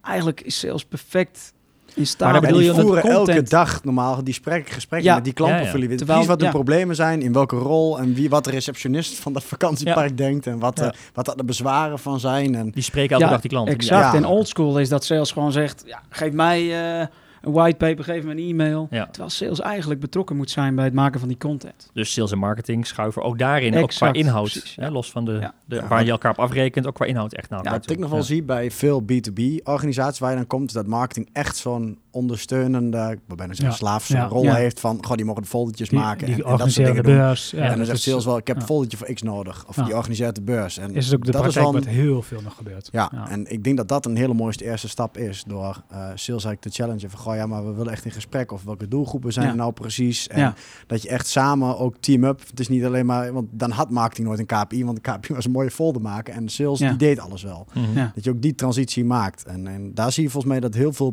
[0.00, 1.52] eigenlijk is sales perfect
[1.94, 2.20] in staat.
[2.32, 5.14] Maar dan En bedoel die je voeren content- elke dag normaal die gesprekken, gesprekken Ja.
[5.14, 5.88] met die klantportfolio.
[5.88, 6.04] Ja, ja.
[6.04, 9.44] Precies wat de problemen zijn, in welke rol en wie, wat de receptionist van dat
[9.44, 10.84] vakantiepark denkt en wat, Ja.
[10.84, 12.54] eh, wat dat de bezwaren van zijn.
[12.54, 13.68] En Die spreken elke Ja, dag die klant.
[13.68, 14.12] Exact.
[14.12, 14.14] Ja.
[14.14, 16.60] En oldschool is dat sales gewoon zegt: ja, geef mij
[17.00, 17.06] eh,
[17.40, 18.86] een whitepaper, geef me een e-mail.
[18.90, 19.06] Ja.
[19.06, 21.90] Terwijl sales eigenlijk betrokken moet zijn bij het maken van die content.
[21.92, 24.50] Dus sales en marketing schuiven ook daarin, ook qua inhoud.
[24.50, 25.54] precies, hè, los van de, Ja.
[25.64, 28.10] de waar je elkaar op afrekent, ook qua inhoud echt naar Ja, wat ik nog
[28.10, 28.24] wel Ja.
[28.24, 33.18] zie bij veel B2B-organisaties waar je dan komt, is dat marketing echt zo'n ondersteunende, ik
[33.26, 33.76] wil bijna zeggen, Ja.
[33.86, 34.26] slaafse Ja.
[34.26, 34.54] rol Ja.
[34.54, 36.82] heeft van, goh, die mogen de foldertjes Die, maken die en, en dat soort de
[36.82, 37.14] dingen doen.
[37.16, 37.50] beurs.
[37.50, 38.62] Ja, en dan zegt sales wel, ik heb ja.
[38.62, 39.64] een foldertje voor X nodig.
[39.68, 39.84] Of Ja.
[39.84, 40.78] die organiseert de beurs.
[40.78, 42.88] En Is het ook de dat is praktijk wat een- heel veel nog gebeurt.
[42.92, 43.28] Ja, Ja.
[43.30, 45.44] en ik denk dat dat een hele mooiste eerste stap is.
[45.46, 48.52] Door eh sales eigenlijk te challengen van, goh ja, maar we willen echt in gesprek.
[48.52, 49.50] Of welke doelgroepen zijn Ja.
[49.50, 50.28] er nou precies?
[50.28, 50.54] En Ja.
[50.86, 52.40] dat je echt samen ook team-up.
[52.50, 54.84] Het is niet alleen maar, want dan had marketing nooit een KPI.
[54.84, 56.34] Want de KPI was een mooie folder maken.
[56.34, 56.88] En sales, Ja.
[56.88, 57.66] die deed alles wel.
[57.74, 57.98] Mhm.
[57.98, 58.12] Ja.
[58.14, 59.44] Dat je ook die transitie maakt.
[59.44, 61.12] En, en daar zie je volgens mij dat heel veel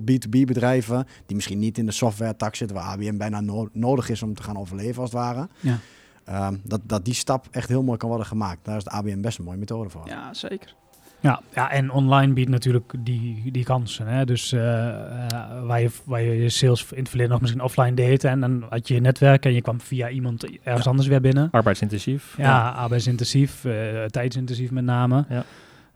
[0.88, 4.34] B2B-bedrijven, die misschien niet in de software-tak zitten, waar ABM bijna no- nodig is om
[4.34, 5.78] te gaan overleven als het ware, Ja.
[6.26, 8.66] ehm, dat, dat die stap echt heel mooi kan worden gemaakt.
[8.66, 10.08] Daar is de ABM best een mooie methode voor.
[10.08, 10.76] Ja, zeker.
[11.20, 14.08] Ja, ja, en online biedt natuurlijk die, die kansen.
[14.08, 14.26] Hè?
[14.26, 17.94] Dus eh, eh, waar, je, waar je je sales in het verleden nog misschien offline
[17.94, 20.90] deed en dan had je je netwerk en je kwam via iemand ergens Ja.
[20.90, 21.48] anders weer binnen.
[21.52, 22.36] Arbeidsintensief.
[22.38, 25.26] Ja, arbeidsintensief, eh, tijdsintensief met name.
[25.30, 25.44] Ja.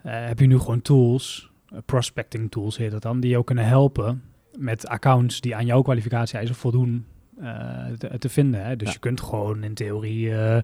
[0.03, 1.49] Eh, heb je nu gewoon tools,
[1.85, 4.23] prospecting tools heet dat dan, die jou kunnen helpen
[4.57, 7.05] met accounts die aan jouw kwalificatie-eisen voldoen
[7.41, 8.65] eh, te, te vinden.
[8.65, 8.75] Hè?
[8.75, 8.93] Dus Ja.
[8.93, 10.63] je kunt gewoon in theorie eh,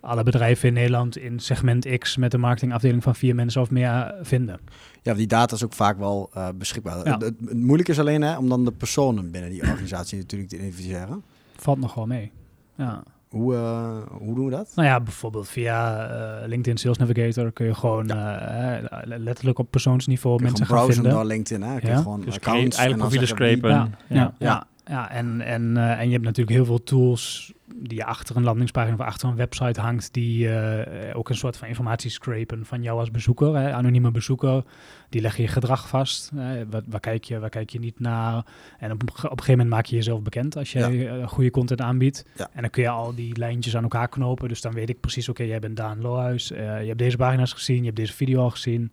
[0.00, 3.88] alle bedrijven in Nederland in segment X met een marketingafdeling van vier mensen of meer
[3.90, 4.60] eh, vinden.
[5.02, 6.96] Ja, die data is ook vaak wel beschikbaar.
[7.06, 7.12] Ja.
[7.12, 10.50] Het, het, het moeilijke is alleen hè, om dan de personen binnen die organisatie natuurlijk
[10.50, 11.22] te identificeren.
[11.56, 12.30] Valt nog wel mee.
[12.76, 13.02] Ja.
[13.32, 14.72] Hoe, eh, hoe doen we dat?
[14.74, 16.06] Nou ja, bijvoorbeeld via
[16.42, 20.66] eh, LinkedIn Sales Navigator kun je gewoon eh, eh, letterlijk op persoonsniveau Kun je mensen
[20.66, 21.26] gewoon gaan browsen vinden.
[21.28, 21.62] door LinkedIn.
[21.68, 21.78] Hè?
[21.78, 22.02] Kun je Ja.
[22.02, 23.94] gewoon Dus accounts eigenlijk profielen scrapen.
[24.08, 25.10] Ja, ja, Ja.
[25.10, 28.94] en, en, eh, en je hebt natuurlijk heel veel tools die je achter een landingspagina
[28.94, 32.98] of achter een website hangt, die eh, ook een soort van informatie scrapen van jou
[32.98, 34.64] als bezoeker, hè, anonieme bezoeker.
[35.08, 36.30] Die leggen je gedrag vast.
[36.34, 38.44] Hè, waar, kijk je, waar kijk je niet naar?
[38.78, 41.18] En op, op een gegeven moment maak je jezelf bekend als je Ja.
[41.18, 42.26] eh, goede content aanbiedt.
[42.36, 42.48] Ja.
[42.52, 44.48] En dan kun je al die lijntjes aan elkaar knopen.
[44.48, 46.48] Dus dan weet ik precies, oké, jij bent Daan Lohuis.
[46.48, 48.92] je hebt deze pagina's gezien, je hebt deze video al gezien.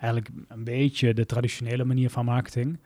[0.00, 2.78] Eigenlijk een beetje de traditionele manier van marketing.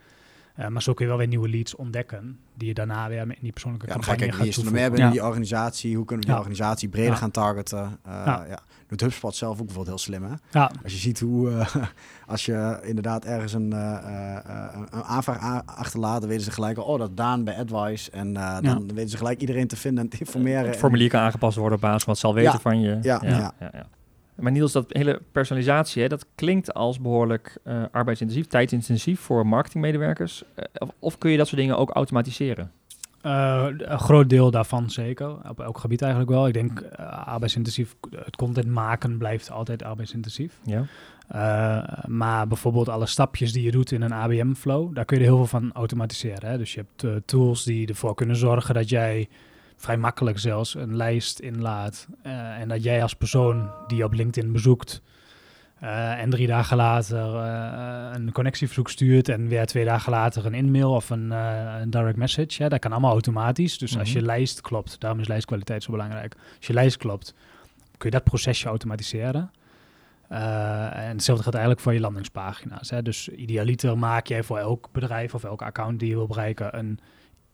[0.58, 3.34] Eh, maar zo kun je wel weer nieuwe leads ontdekken, die je daarna weer in
[3.40, 5.06] die persoonlijke Ja, dan ga je campagne kijken, wie gaat is er nog meer binnen
[5.06, 5.12] Ja.
[5.12, 5.96] die organisatie?
[5.96, 6.38] Hoe kunnen we die Ja.
[6.46, 7.16] organisatie breder Ja.
[7.16, 7.78] gaan targeten?
[8.06, 8.44] Uh, Ja.
[8.48, 8.58] ja.
[8.86, 10.34] Doet HubSpot zelf ook bijvoorbeeld heel slim, hè?
[10.50, 11.74] Ja, Als je ziet hoe, eh,
[12.32, 16.78] als je inderdaad ergens een, eh, eh, eh, een aanvraag achterlaat, dan weten ze gelijk
[16.78, 18.10] al, oh, dat is Daan bij Advice.
[18.10, 20.66] En eh, dan weten ze gelijk iedereen te vinden en te informeren.
[20.66, 22.58] Het formulier kan aangepast worden op basis van wat het zal weten Ja.
[22.60, 22.98] van je.
[23.02, 23.86] Ja, ja, ja.
[24.40, 30.42] Maar Niels, dat hele personalisatie, hè, dat klinkt als behoorlijk eh, arbeidsintensief, tijdsintensief voor marketingmedewerkers.
[30.54, 32.72] Eh, of, of kun je dat soort dingen ook automatiseren?
[33.20, 35.48] Eh, een groot deel daarvan zeker.
[35.48, 36.46] Op elk gebied eigenlijk wel.
[36.46, 36.82] Ik denk
[37.24, 40.60] arbeidsintensief, het content maken blijft altijd arbeidsintensief.
[40.64, 40.84] Ja.
[42.06, 45.38] Maar bijvoorbeeld alle stapjes die je doet in een ABM-flow, daar kun je er heel
[45.38, 46.50] veel van automatiseren.
[46.50, 46.58] Hè?
[46.58, 49.28] Dus je hebt tools die ervoor kunnen zorgen dat jij
[49.78, 52.06] vrij makkelijk zelfs een lijst inlaat.
[52.22, 55.02] eh, en dat jij als persoon die je op LinkedIn bezoekt
[55.80, 60.54] eh, en drie dagen later eh, een connectieverzoek stuurt en weer twee dagen later een
[60.54, 62.62] e-mail of een, een direct message.
[62.62, 63.78] Ja, dat kan allemaal automatisch.
[63.78, 64.18] Dus als Mhm.
[64.18, 66.34] je lijst klopt, daarom is lijstkwaliteit zo belangrijk.
[66.56, 67.34] Als je lijst klopt,
[67.96, 69.50] kun je dat procesje automatiseren.
[70.28, 72.90] En hetzelfde gaat eigenlijk voor je landingspagina's.
[72.90, 73.02] Hè.
[73.02, 76.98] Dus idealiter maak jij voor elk bedrijf of elke account die je wil bereiken een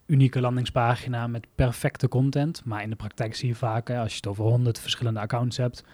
[0.06, 2.64] unieke landingspagina met perfecte content.
[2.64, 5.84] Maar in de praktijk zie je vaak, als je het over honderd verschillende accounts hebt,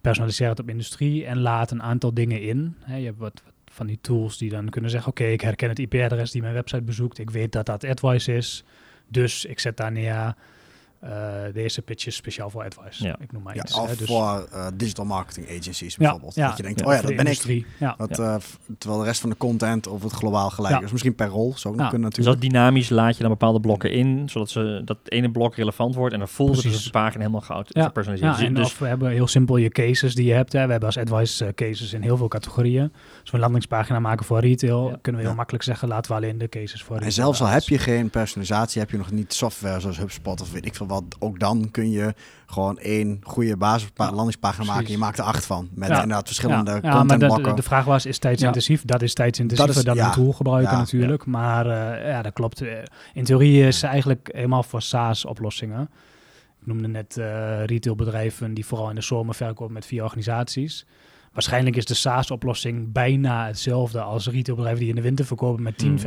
[0.00, 2.76] personaliseer het op industrie en laat een aantal dingen in.
[2.86, 5.78] Je hebt wat, wat van die tools die dan kunnen zeggen, oké, ik herken het
[5.78, 7.18] IP-adres die mijn website bezoekt.
[7.18, 8.64] Ik weet dat dat AdWise is.
[9.08, 10.34] Dus ik zet daar neer
[11.02, 11.10] eh,
[11.52, 13.04] deze pitches speciaal voor AdWise.
[13.04, 13.16] Ja.
[13.20, 13.74] Ik noem maar Ja, iets.
[13.74, 16.34] of hè, dus- voor eh, digital marketing agencies ja, bijvoorbeeld.
[16.34, 17.30] ja, dat je denkt, ja, oh ja, dat de ben ik.
[17.30, 17.66] industrie.
[17.78, 17.94] Ja.
[17.98, 18.06] Ja.
[18.06, 20.82] eh, f- terwijl de rest van de content of het globaal gelijk Ja.
[20.82, 20.90] is.
[20.90, 21.88] Misschien per rol, zou ook nog Ja.
[21.90, 22.42] kunnen Dus natuurlijk.
[22.42, 26.12] dat dynamisch laat je dan bepaalde blokken in, zodat ze, dat ene blok relevant wordt
[26.12, 26.84] en dan voelt het dus Precies.
[26.86, 27.84] de pagina helemaal goud Ja.
[27.84, 28.32] gepersonaliseerd.
[28.32, 30.52] Ja, Dus- en dus of we hebben heel simpel je cases die je hebt.
[30.52, 30.64] Hè.
[30.64, 32.92] We hebben als advice eh, cases in heel veel categorieën.
[33.20, 34.96] Als we een landingspagina maken voor retail, Ja.
[35.02, 35.34] kunnen we heel Ja.
[35.36, 38.80] makkelijk zeggen, laten we alleen de cases voor En zelfs al heb je geen personalisatie,
[38.80, 41.04] heb je nog niet software zoals HubSpot of weet ik veel wat.
[41.18, 42.14] Ook dan kun je
[42.46, 44.90] gewoon één goede basis Ja, landingspagina maken.
[44.90, 45.68] Je maakt er acht van.
[45.74, 45.94] Met Ja.
[46.02, 48.84] inderdaad verschillende ja, ja, maar de, de, vraag was, is tijdsintensief?
[48.84, 51.26] Dat is tijdsintensief Dat is- dan een tool gebruiken natuurlijk.
[51.26, 52.60] Maar eh, ja, dat klopt.
[52.60, 52.72] Eh,
[53.14, 55.90] In theorie is eigenlijk helemaal voor SaaS-oplossingen.
[56.60, 60.86] Ik noemde net eh, retailbedrijven die vooral in de zomer verkopen met vier organisaties.
[61.32, 65.88] Waarschijnlijk is de SaaS-oplossing bijna hetzelfde als retailbedrijven die in de winter verkopen met tien
[65.88, 65.98] Hmm.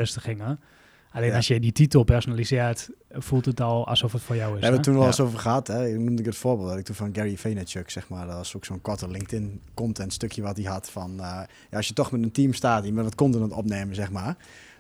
[1.16, 1.36] Alleen Ja.
[1.36, 4.62] als je die titel personaliseert, voelt het al alsof het voor jou is.
[4.62, 4.74] Hebben we hè?
[4.76, 5.08] het toen wel Ja.
[5.10, 5.68] eens over gehad.
[5.68, 5.88] Hè?
[5.88, 8.26] Ik noemde ik het voorbeeld dat ik toen van Gary Vaynerchuk, zeg maar.
[8.28, 11.12] Dat was ook zo'n korte LinkedIn content stukje wat hij had van...
[11.12, 11.26] eh,
[11.72, 13.96] ja, als je toch met een team staat, die met wat content aan het opnemen,
[13.96, 14.36] zeg maar.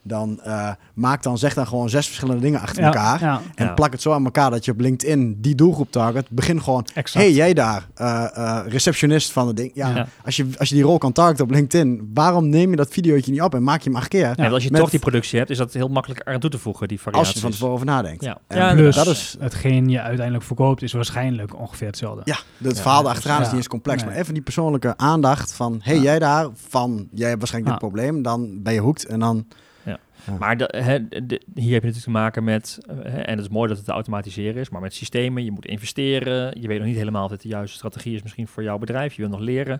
[0.07, 3.19] Dan eh, maak dan, zeg dan gewoon zes verschillende dingen achter Ja, elkaar.
[3.21, 3.73] Ja, En Ja.
[3.73, 6.29] plak het zo aan elkaar dat je op LinkedIn die doelgroep target.
[6.29, 7.25] Begin gewoon, exact.
[7.25, 9.71] hey jij daar, eh, eh, receptionist van het ding.
[9.73, 10.07] Ja, Ja.
[10.25, 13.31] Als, je, als je die rol kan targeten op LinkedIn, waarom neem je dat videootje
[13.31, 14.19] niet op en maak je hem acht keer?
[14.27, 16.49] Ja, want als je met- toch die productie hebt, is dat heel makkelijk eraan toe
[16.49, 17.29] te voegen, die Als variaties.
[17.33, 18.23] je er van tevoren over nadenkt.
[18.23, 18.37] Ja.
[18.47, 22.21] En Ja, Plus, dat is, hetgeen je uiteindelijk verkoopt is waarschijnlijk ongeveer hetzelfde.
[22.23, 23.49] ja, het Ja, verhaal dus- achteraan is ja.
[23.51, 24.01] niet eens complex.
[24.01, 24.11] Nee.
[24.11, 26.01] Maar even die persoonlijke aandacht van, hey Ja.
[26.01, 29.45] jij daar, van jij hebt waarschijnlijk dit probleem, dan ben je hoekt en dan...
[30.39, 33.49] Maar de, hè, de- hier heb je natuurlijk te maken met, eh, en het is
[33.49, 36.88] mooi dat het te automatiseren is, maar met systemen, je moet investeren, je weet nog
[36.88, 39.39] niet helemaal of het de juiste strategie is misschien voor jouw bedrijf, je wil nog
[39.39, 39.79] leren.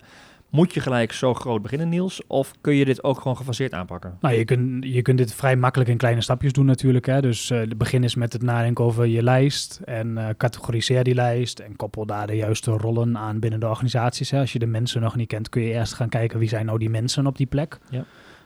[0.49, 4.17] Moet je gelijk zo groot beginnen, Niels, of kun je dit ook gewoon gefaseerd aanpakken?
[4.21, 7.05] Nou, je kunt, je kunt dit vrij makkelijk in kleine stapjes doen natuurlijk.
[7.05, 7.21] Hè.
[7.21, 11.60] Dus het begin is met het nadenken over je lijst en eh, categoriseer die lijst
[11.60, 14.31] en koppel daar de juiste rollen aan binnen de organisaties.
[14.31, 14.39] Hè.
[14.39, 16.79] Als je de mensen nog niet kent, kun je eerst gaan kijken wie zijn nou
[16.79, 17.77] die mensen op die plek.
[17.89, 18.05] Ja.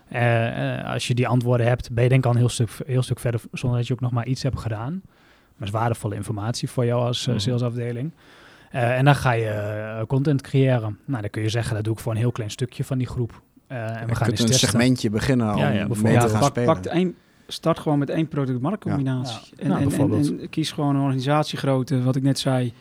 [0.09, 2.69] Eh, eh, als je die antwoorden hebt, ben je denk ik al een heel stuk,
[2.85, 5.01] heel stuk verder zonder dat je ook nog maar iets hebt gedaan.
[5.57, 7.39] Maar is waardevolle informatie voor jou als eh, Mhm.
[7.39, 8.11] salesafdeling.
[8.71, 10.99] Eh, en dan ga je content creëren.
[11.05, 13.07] Nou, dan kun je zeggen, dat doe ik voor een heel klein stukje van die
[13.07, 13.41] groep.
[13.67, 14.69] Eh, en we je gaan kunt eens een testen.
[14.69, 16.21] segmentje beginnen om ja, mee bijvoorbeeld.
[16.21, 16.73] te gaan pak, spelen.
[16.73, 17.15] pak één,
[17.47, 19.39] start gewoon met één product-marktcombinatie.
[19.55, 19.63] Ja.
[19.63, 22.73] En, en, en, en kies gewoon een organisatiegrootte, wat ik net zei,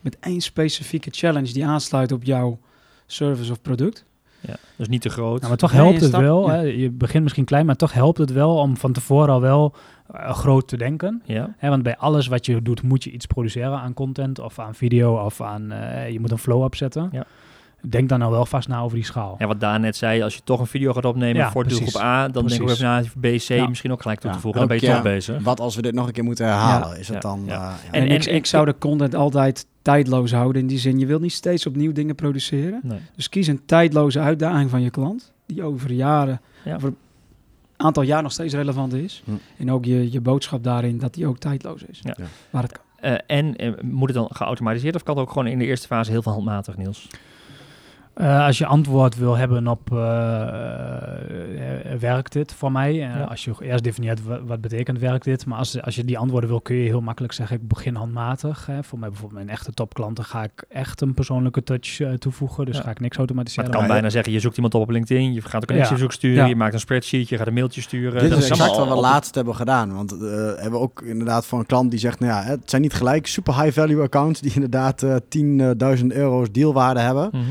[0.00, 2.58] met één specifieke challenge die aansluit op jouw
[3.06, 4.04] service of product.
[4.40, 5.36] Ja, dus niet te groot.
[5.36, 6.46] Nou, maar toch helpt het wel.
[6.50, 6.54] ja.
[6.56, 6.60] Hè?
[6.60, 9.74] Je begint misschien klein, maar toch helpt het wel om van tevoren al wel
[10.12, 11.22] eh, groot te denken.
[11.24, 11.68] ja, Hè?
[11.68, 15.24] Want bij alles wat je doet, moet je iets produceren aan content of aan video
[15.24, 15.70] of aan...
[15.72, 17.08] eh, je moet een flow opzetten.
[17.12, 17.24] Ja.
[17.80, 19.34] denk dan nou wel vast na over die schaal.
[19.38, 21.80] Ja, wat Daan net zei, als je toch een video gaat opnemen Ja, voor precies.
[21.80, 22.82] doelgroep A, dan denk ik Precies.
[22.82, 23.68] even na voor B, C Ja.
[23.68, 24.60] misschien ook gelijk toe te voegen.
[24.60, 25.42] Dan ben je toch bezig.
[25.42, 26.98] Wat als we dit nog een keer moeten herhalen?
[26.98, 27.42] Is het dan...
[27.46, 27.52] ja.
[27.54, 27.74] eh, ja.
[27.90, 30.62] En- En, ik, en- ik zou de content altijd tijdloos houden.
[30.62, 32.80] In die zin, je wilt niet steeds opnieuw dingen produceren.
[32.82, 32.98] Nee.
[33.16, 35.32] Dus kies een tijdloze uitdaging van je klant.
[35.46, 36.74] Die over jaren, Ja.
[36.74, 36.96] over een
[37.76, 39.22] aantal jaar nog steeds relevant is.
[39.24, 39.30] Hm.
[39.56, 42.00] En ook je, je boodschap daarin, dat die ook tijdloos is.
[42.02, 42.14] Ja.
[42.18, 42.24] Ja.
[42.50, 42.82] Waar het kan.
[43.00, 45.86] Eh, en eh, moet het dan geautomatiseerd of kan het ook gewoon in de eerste
[45.86, 47.08] fase heel veel handmatig, Niels?
[48.18, 49.92] Eh, als je antwoord wil hebben op eh,
[51.92, 52.90] eh, werkt dit voor mij?
[52.92, 53.22] Eh, Ja.
[53.22, 55.46] Als je eerst definieert wat, wat betekent werkt dit.
[55.46, 58.66] Maar als, als je die antwoorden wil, kun je heel makkelijk zeggen ik begin handmatig.
[58.66, 58.82] Hè.
[58.82, 62.66] Voor mij bijvoorbeeld mijn echte topklanten ga ik echt een persoonlijke touch eh, toevoegen.
[62.66, 62.82] Dus Ja.
[62.82, 63.64] ga ik niks Maar automatiseren.
[63.64, 66.12] het kan Maar- bijna zeggen, je zoekt iemand op op LinkedIn, je gaat een connectieverzoek
[66.12, 66.46] sturen, Ja.
[66.48, 68.20] je maakt een spreadsheet, je gaat een mailtje sturen.
[68.20, 69.94] Dit Dat is exact wat we laatst hebben gedaan.
[69.94, 70.18] Want eh
[70.54, 72.20] hebben we ook inderdaad voor een klant die zegt...
[72.20, 74.40] Nou ja, het zijn niet gelijk super high value accounts...
[74.40, 77.28] die inderdaad eh 10.000 euro's dealwaarde hebben.
[77.32, 77.42] Mhm.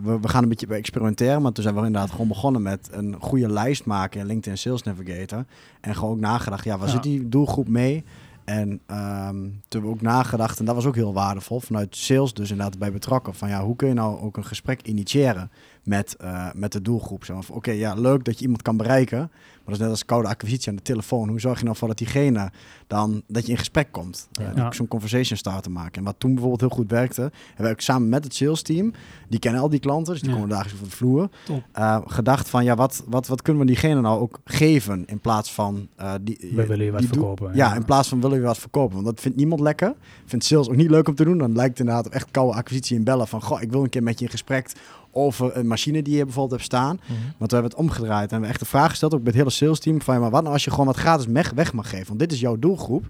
[0.00, 3.16] We, we gaan een beetje experimenteren, maar toen zijn we inderdaad gewoon begonnen met een
[3.20, 5.44] goede lijst maken in LinkedIn Sales Navigator.
[5.80, 6.92] En gewoon ook nagedacht, ja, waar Ja.
[6.92, 8.04] zit die doelgroep mee?
[8.44, 12.32] En ehm, toen hebben we ook nagedacht, en dat was ook heel waardevol, vanuit sales
[12.34, 13.34] dus inderdaad bij betrokken.
[13.34, 15.50] Van ja, hoe kun je nou ook een gesprek initiëren
[15.82, 17.24] met, eh, met de doelgroep?
[17.24, 19.30] Zo van, Oké, ja, leuk dat je iemand kan bereiken,
[19.64, 21.28] dat is net als koude acquisitie aan de telefoon.
[21.28, 22.50] Hoe zorg je nou voor dat diegene
[22.86, 24.28] dan, dat je in gesprek komt?
[24.32, 24.52] Ja.
[24.54, 24.72] Ja.
[24.72, 25.92] Zo'n conversation starter maken.
[25.92, 28.92] En wat toen bijvoorbeeld heel goed werkte, hebben we ook samen met het sales team,
[29.28, 31.28] die kennen al die klanten, dus die komen dagelijks over de vloer,
[31.72, 35.52] eh, gedacht van ja, wat, wat, wat kunnen we diegene nou ook geven in plaats
[35.52, 36.38] van eh, die.
[36.54, 37.54] We willen je wat verkopen.
[37.54, 38.94] ja, in plaats van willen we wat verkopen.
[38.94, 39.94] Want dat vindt niemand lekker.
[40.24, 41.38] Vindt sales ook niet leuk om te doen.
[41.38, 43.28] Dan lijkt het inderdaad op echt koude acquisitie in bellen.
[43.28, 44.70] Van, goh, ik wil een keer met je in gesprek
[45.12, 47.00] over een machine die je bijvoorbeeld hebt staan.
[47.02, 47.12] Mhm.
[47.38, 49.40] Want we hebben het omgedraaid en we hebben echt de vraag gesteld, ook bij het
[49.40, 51.72] hele sales team, van ja, maar wat nou als je gewoon wat gratis weg, weg
[51.72, 52.06] mag geven?
[52.06, 53.06] Want dit is jouw doelgroep.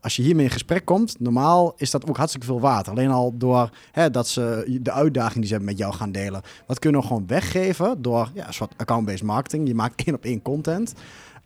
[0.00, 2.88] Als je hiermee in gesprek komt, normaal is dat ook hartstikke veel waard.
[2.88, 6.40] Alleen al door hè, dat ze de uitdaging die ze hebben met jou gaan delen.
[6.66, 9.68] Wat kunnen we gewoon weggeven door ja, een soort account-based marketing.
[9.68, 10.94] Je maakt één op één content.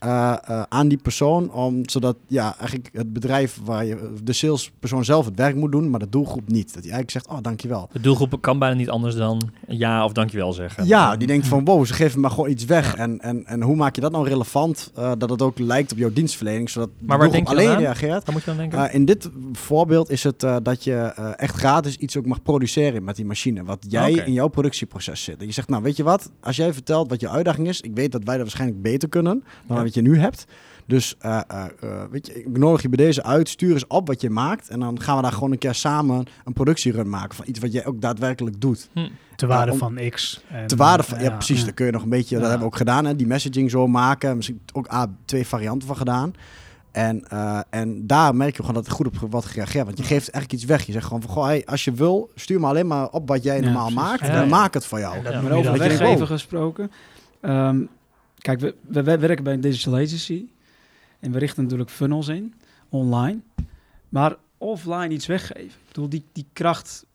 [0.03, 5.05] Eh, eh, aan die persoon, om, zodat ja, eigenlijk het bedrijf waar je de salespersoon
[5.05, 6.75] zelf het werk moet doen, maar de doelgroep niet.
[6.75, 7.88] Dat hij eigenlijk zegt, oh dankjewel.
[7.93, 10.87] De doelgroep kan bijna niet anders dan ja of dankjewel zeggen.
[10.87, 12.95] Ja, die denkt van wow, ze geven me gewoon iets weg.
[12.95, 14.91] En, en, en hoe maak je dat nou relevant?
[14.95, 17.65] eh, dat het ook lijkt op jouw dienstverlening, zodat Maar waar doelgroep denk je dan
[17.65, 17.95] alleen aan?
[17.95, 18.25] reageert.
[18.25, 18.93] Waar moet je dan denken?
[18.93, 20.95] In dit voorbeeld is het dat je
[21.37, 23.65] echt gratis iets ook mag produceren met die machine.
[23.65, 25.41] Wat jij in jouw productieproces zit.
[25.41, 27.95] En je zegt, nou weet je wat, als jij vertelt wat je uitdaging is, ik
[27.95, 29.91] weet dat wij dat waarschijnlijk beter kunnen dan Ja.
[29.94, 30.44] Wat je nu hebt.
[30.87, 34.07] Dus eh, eh, eh, weet je, ik nodig je bij deze uit, stuur eens op
[34.07, 34.68] wat je maakt.
[34.68, 37.72] En dan gaan we daar gewoon een keer samen een productierun maken van iets wat
[37.72, 38.88] jij ook daadwerkelijk doet.
[39.37, 40.42] Te waarde om- van X.
[40.48, 41.59] En, Te waarde van, ja, precies.
[41.59, 41.64] ja.
[41.64, 43.87] Dan kun je nog een beetje, dat hebben we ook gedaan, hè, die messaging zo
[43.87, 44.37] maken.
[44.37, 46.33] Misschien ook A, twee varianten van gedaan.
[46.90, 49.85] En, eh, en daar merk je gewoon dat er goed op wordt gereageerd.
[49.85, 50.87] Want je geeft eigenlijk iets weg.
[50.87, 53.42] Je zegt gewoon van, goh, hey, als je wil, stuur me alleen maar op wat
[53.42, 54.20] jij normaal maakt.
[54.20, 54.48] Ja, en dan ja.
[54.48, 55.16] maak het voor jou.
[55.16, 56.90] En dat over dat weggeven gesproken.
[57.40, 57.81] Ehm,
[58.42, 60.46] kijk, we, we, we werken bij een digital agency.
[61.20, 62.55] En we richten natuurlijk funnels in,
[62.88, 63.40] online.
[64.09, 65.64] Maar offline iets weggeven.
[65.64, 67.07] Ik bedoel, die, die kracht,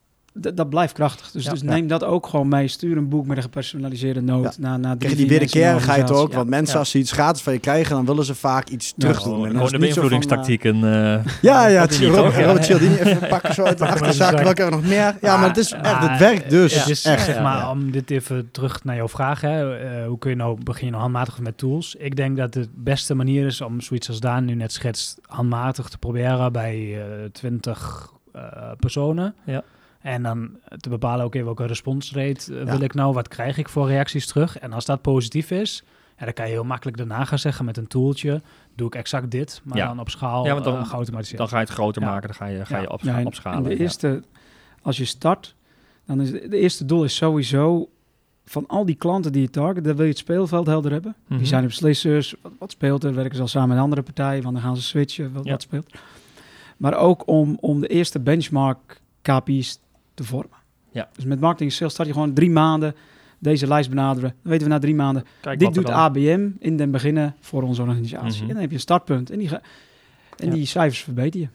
[0.56, 1.32] dat blijft krachtig.
[1.32, 1.52] Dus, Ja.
[1.52, 1.66] dus Ja.
[1.70, 2.68] neem dat ook gewoon mee.
[2.68, 4.52] Stuur een boek met een gepersonaliseerde noot Ja.
[4.60, 6.34] naar, naar Krijg je die de wederkerigheid ook.
[6.34, 6.80] Want mensen, Ja.
[6.80, 9.34] als ze iets gratis van je krijgen, dan willen ze vaak iets terug doen.
[9.34, 10.76] Gewoon, de zo van, eh, beïnvloedingstactieken.
[10.76, 12.36] eh, Ja, ja, het niet, Robert, toch?
[12.38, 12.78] Ja, Robert ja.
[12.78, 14.40] Cialdini even pakken zo uit de achterzak.
[14.42, 15.18] Welke we nog meer?
[15.22, 16.74] Ja, maar het is echt, het werkt dus.
[16.74, 16.80] Ja.
[16.80, 17.42] Het is echt.
[17.42, 20.86] maar, om dit even terug naar jouw vraag, hè, eh, hoe kun je nou begin
[20.86, 21.96] je nou handmatig met tools?
[21.96, 25.90] Ik denk dat de beste manier is om zoiets als Daan nu net schetst, handmatig
[25.90, 28.42] te proberen bij eh 20 eh,
[28.80, 29.36] personen.
[29.46, 29.64] Ja.
[30.08, 32.72] En dan te bepalen, oké, welke responsrate eh, Ja.
[32.72, 33.14] wil ik nou?
[33.14, 34.60] Wat krijg ik voor reacties terug?
[34.60, 35.84] En als dat positief is,
[36.18, 38.42] ja, dan kan je heel makkelijk daarna gaan zeggen met een tooltje,
[38.76, 39.88] doe ik exact dit, maar Ja.
[39.88, 41.38] dan op schaal Ja, want dan- eh, geautomatiseerd.
[41.38, 42.08] dan ga je het groter Ja.
[42.10, 42.82] maken, dan ga je, ga Ja.
[42.82, 43.58] je op, Ja, en- opschalen.
[43.58, 43.76] En de ja.
[43.82, 44.24] eerste,
[44.82, 45.56] als je start,
[46.06, 47.90] dan is het de eerste doel is sowieso
[48.46, 51.16] van al die klanten die je target, dan wil je het speelveld helder hebben.
[51.28, 51.38] Mhm.
[51.38, 52.36] Die zijn de beslissers.
[52.42, 53.14] Wat, wat speelt er?
[53.14, 54.42] Werken ze al samen met andere partijen?
[54.44, 55.34] Want dan gaan ze switchen.
[55.34, 55.52] Wat, Ja.
[55.52, 55.92] wat speelt?
[56.78, 59.80] Maar ook om, om de eerste benchmark KPI's
[60.18, 60.58] te vormen.
[60.92, 61.10] Ja.
[61.16, 62.96] Dus met marketing en sales start je gewoon drie maanden
[63.40, 64.30] deze lijst benaderen.
[64.42, 65.24] Dan weten we na drie maanden.
[65.42, 68.32] Kijk dit doet dan- ABM in den beginnen voor onze organisatie.
[68.42, 68.42] Mhm.
[68.42, 69.30] En dan heb je een startpunt.
[69.32, 69.62] En die, ga-
[70.38, 70.54] en Ja.
[70.54, 71.48] die cijfers verbeter je.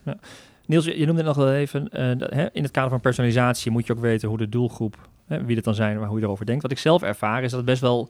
[0.65, 1.89] Niels, je noemde het nog wel even.
[1.89, 5.09] eh, dat, hè, in het kader van personalisatie moet je ook weten hoe de doelgroep,
[5.27, 6.61] hè, wie het dan zijn, maar hoe je erover denkt.
[6.61, 8.09] Wat ik zelf ervaar is dat het best wel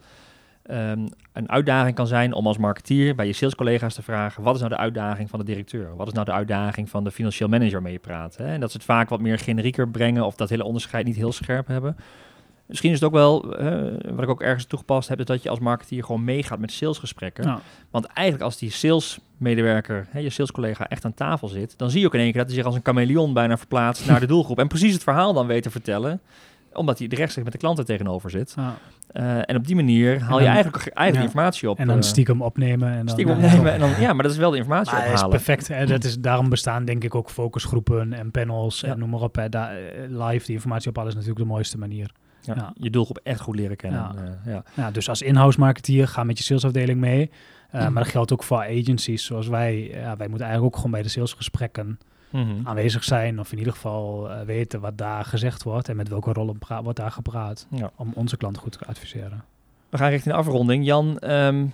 [0.63, 4.62] ehm, een uitdaging kan zijn om als marketeer bij je salescollega's te vragen: wat is
[4.62, 5.95] nou de uitdaging van de directeur?
[5.95, 8.38] Wat is nou de uitdaging van de financieel manager mee je praat?
[8.38, 8.45] Hè?
[8.45, 11.32] En dat ze het vaak wat meer generieker brengen of dat hele onderscheid niet heel
[11.32, 11.95] scherp hebben.
[12.65, 15.49] Misschien is het ook wel, eh, wat ik ook ergens toegepast heb, is dat je
[15.49, 17.60] als marketeer gewoon meegaat met salesgesprekken.
[17.91, 22.06] Want eigenlijk als die salesmedewerker, hè, je salescollega, echt aan tafel zit, dan zie je
[22.06, 24.60] ook in één keer dat hij zich als een chameleon bijna verplaatst naar de doelgroep.
[24.60, 26.21] En precies het verhaal dan weet te vertellen
[26.74, 28.54] Omdat hij rechtstreeks met de klanten tegenover zit.
[28.58, 28.76] Ja.
[29.08, 31.22] Eh, en op die manier haal je eigenlijk, eigenlijk Ja.
[31.22, 31.78] informatie op.
[31.80, 32.90] En dan eh, stiekem opnemen.
[32.90, 33.74] En dan, stiekem ja, opnemen.
[33.74, 35.68] En dan, ja, maar dat is wel de informatie Maar is perfect.
[35.68, 35.86] Hè?
[35.86, 38.88] Dat is, daarom bestaan denk ik ook focusgroepen en panels Ja.
[38.88, 39.36] en noem maar op.
[39.36, 39.50] Hè?
[39.50, 42.12] Daar, eh, live die informatie ophalen is natuurlijk de mooiste manier.
[42.74, 44.16] Je doelgroep echt goed leren kennen.
[44.76, 44.92] Ja.
[44.92, 47.32] Dus als in-house marketeer ga met je salesafdeling mee.
[47.72, 47.94] Mhm.
[47.94, 49.82] Maar dat geldt ook voor agencies zoals wij.
[49.82, 52.00] Ja, wij moeten eigenlijk ook gewoon bij de salesgesprekken
[52.34, 52.67] Mhm.
[52.67, 53.39] aanwezig zijn.
[53.39, 56.84] Of in ieder geval eh, weten wat daar gezegd wordt en met welke rollen pra-
[56.84, 57.67] wordt daar gepraat.
[57.69, 57.91] Ja.
[57.96, 59.43] Om onze klanten goed te adviseren.
[59.89, 60.86] We gaan richting de afronding.
[60.86, 61.65] Jan, ehm,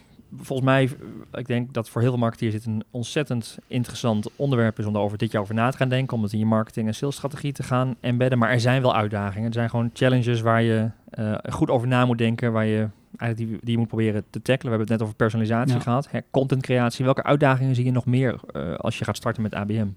[0.42, 0.90] volgens mij,
[1.34, 5.18] ik denk dat voor heel veel marketeers dit een ontzettend interessant onderwerp is om daarover
[5.18, 6.18] dit jaar over na te gaan denken.
[6.18, 8.38] Om het in je marketing en salesstrategie te gaan embedden.
[8.40, 9.48] Maar er zijn wel uitdagingen.
[9.48, 12.52] Er zijn gewoon challenges waar je eh, goed over na moet denken.
[12.52, 14.72] Waar je eigenlijk die, die je moet proberen te tackelen.
[14.72, 15.80] We hebben het net over personalisatie Ja.
[15.82, 16.12] gehad.
[16.12, 17.06] Hè, content creatie.
[17.06, 19.88] Welke uitdagingen zie je nog meer eh, als je gaat starten met ABM?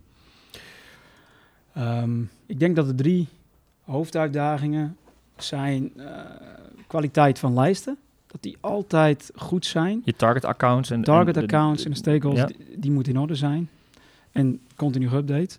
[1.75, 3.29] Ehm, ik denk dat de drie
[3.83, 4.97] hoofduitdagingen
[5.37, 6.07] zijn eh,
[6.87, 7.97] kwaliteit van lijsten.
[8.27, 10.03] Dat die altijd goed zijn.
[10.05, 12.65] Je target accounts en Target en de- accounts en de stakeholders, Ja.
[12.67, 13.69] die, die moeten in orde zijn.
[14.33, 15.59] En continu update.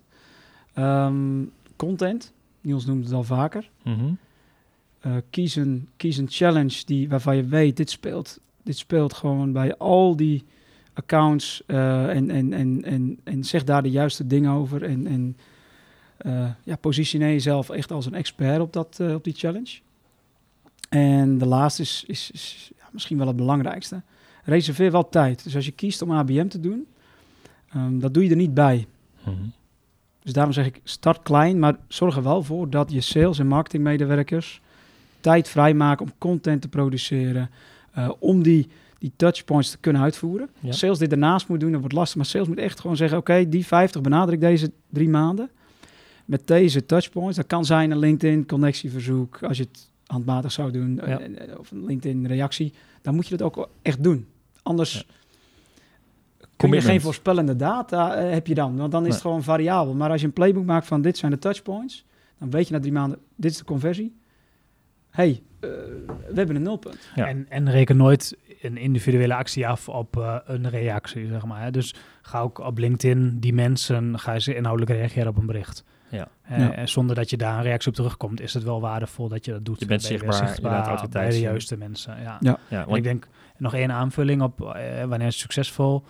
[0.74, 1.42] Ehm,
[1.76, 3.70] content, Niels noemde het al vaker.
[3.82, 4.04] Mhm.
[5.00, 9.52] Eh, kies, een, kies een challenge die, waarvan je weet, dit speelt, dit speelt gewoon
[9.52, 10.44] bij al die
[10.92, 11.62] accounts.
[11.66, 14.82] eh, en, en, en, en, en zeg daar de juiste dingen over.
[14.82, 15.36] En, en
[16.24, 19.78] eh, ja, positioneer jezelf echt als een expert op, dat, eh, op die challenge.
[20.88, 24.02] En de laatste is, is, is ja, misschien wel het belangrijkste.
[24.44, 25.44] Reserveer wel tijd.
[25.44, 26.86] Dus als je kiest om ABM te doen,
[27.68, 28.86] ehm, dat doe je er niet bij.
[29.24, 29.34] Mhm.
[30.22, 33.46] Dus daarom zeg ik, start klein, maar zorg er wel voor dat je sales- en
[33.46, 34.60] marketingmedewerkers
[35.20, 37.50] tijd vrijmaken om content te produceren,
[37.92, 40.48] eh, om die, die touchpoints te kunnen uitvoeren.
[40.60, 40.72] Ja.
[40.72, 43.48] Sales dit daarnaast moet doen, dat wordt lastig, maar sales moet echt gewoon zeggen, oké,
[43.48, 45.50] die 50 benader ik deze drie maanden
[46.24, 47.36] met deze touchpoints.
[47.36, 51.18] Dat kan zijn een LinkedIn connectieverzoek, als je het handmatig zou doen, Ja.
[51.20, 54.26] eh, eh, of een LinkedIn reactie, dan moet je dat ook echt doen.
[54.62, 56.46] Anders Ja.
[56.56, 59.12] kun je geen voorspellende data eh, heb je dan, want dan is Nee.
[59.16, 59.94] het gewoon variabel.
[59.94, 62.04] Maar als je een playbook maakt van dit zijn de touchpoints,
[62.38, 64.16] dan weet je na drie maanden, dit is de conversie.
[65.10, 67.08] hey, we hebben een nulpunt.
[67.14, 67.26] Ja.
[67.28, 71.62] En, en reken nooit een individuele actie af op een reactie, zeg maar.
[71.62, 71.70] Hè.
[71.70, 75.84] Dus ga ook op LinkedIn die mensen, ga ze inhoudelijk reageren op een bericht.
[76.14, 76.28] Ja.
[76.42, 76.72] Eh, Ja.
[76.72, 79.52] en zonder dat je daar een reactie op terugkomt, is het wel waardevol dat je
[79.52, 79.80] dat doet.
[79.80, 82.16] Je bent zichtbaar, je bij de juiste mensen.
[82.22, 82.38] Ja.
[82.68, 82.84] Ja.
[82.84, 86.04] Want ik denk nog één aanvulling op eh, wanneer het succesvol.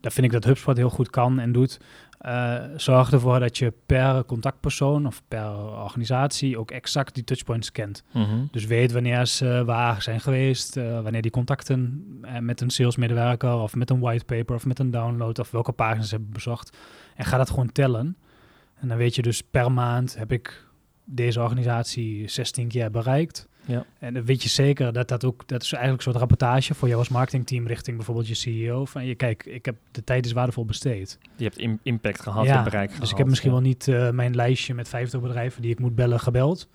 [0.00, 1.80] Daar vind ik dat HubSpot heel goed kan en doet.
[2.18, 8.04] Eh, zorg ervoor dat je per contactpersoon of per organisatie ook exact die touchpoints kent.
[8.12, 8.44] Mhm.
[8.50, 12.04] Dus weet wanneer ze waar zijn geweest, wanneer die contacten
[12.40, 16.14] met een salesmedewerker of met een whitepaper of met een download of welke pagina's ze
[16.14, 16.76] hebben bezocht.
[17.16, 18.16] En ga dat gewoon tellen.
[18.80, 20.66] En dan weet je dus per maand heb ik
[21.04, 23.48] deze organisatie 16 keer bereikt.
[23.64, 23.84] Ja.
[23.98, 26.88] En dan weet je zeker dat dat ook, dat is eigenlijk een soort rapportage voor
[26.88, 28.84] jou als marketingteam richting bijvoorbeeld je CEO.
[28.84, 31.18] Van je, kijk, ik heb de tijd is waardevol besteed.
[31.36, 33.10] Je hebt im- impact gehad, Ja, bereik dus gehad.
[33.12, 33.56] ik heb misschien ja.
[33.56, 36.68] wel niet eh, mijn lijstje met 50 bedrijven die ik moet bellen gebeld.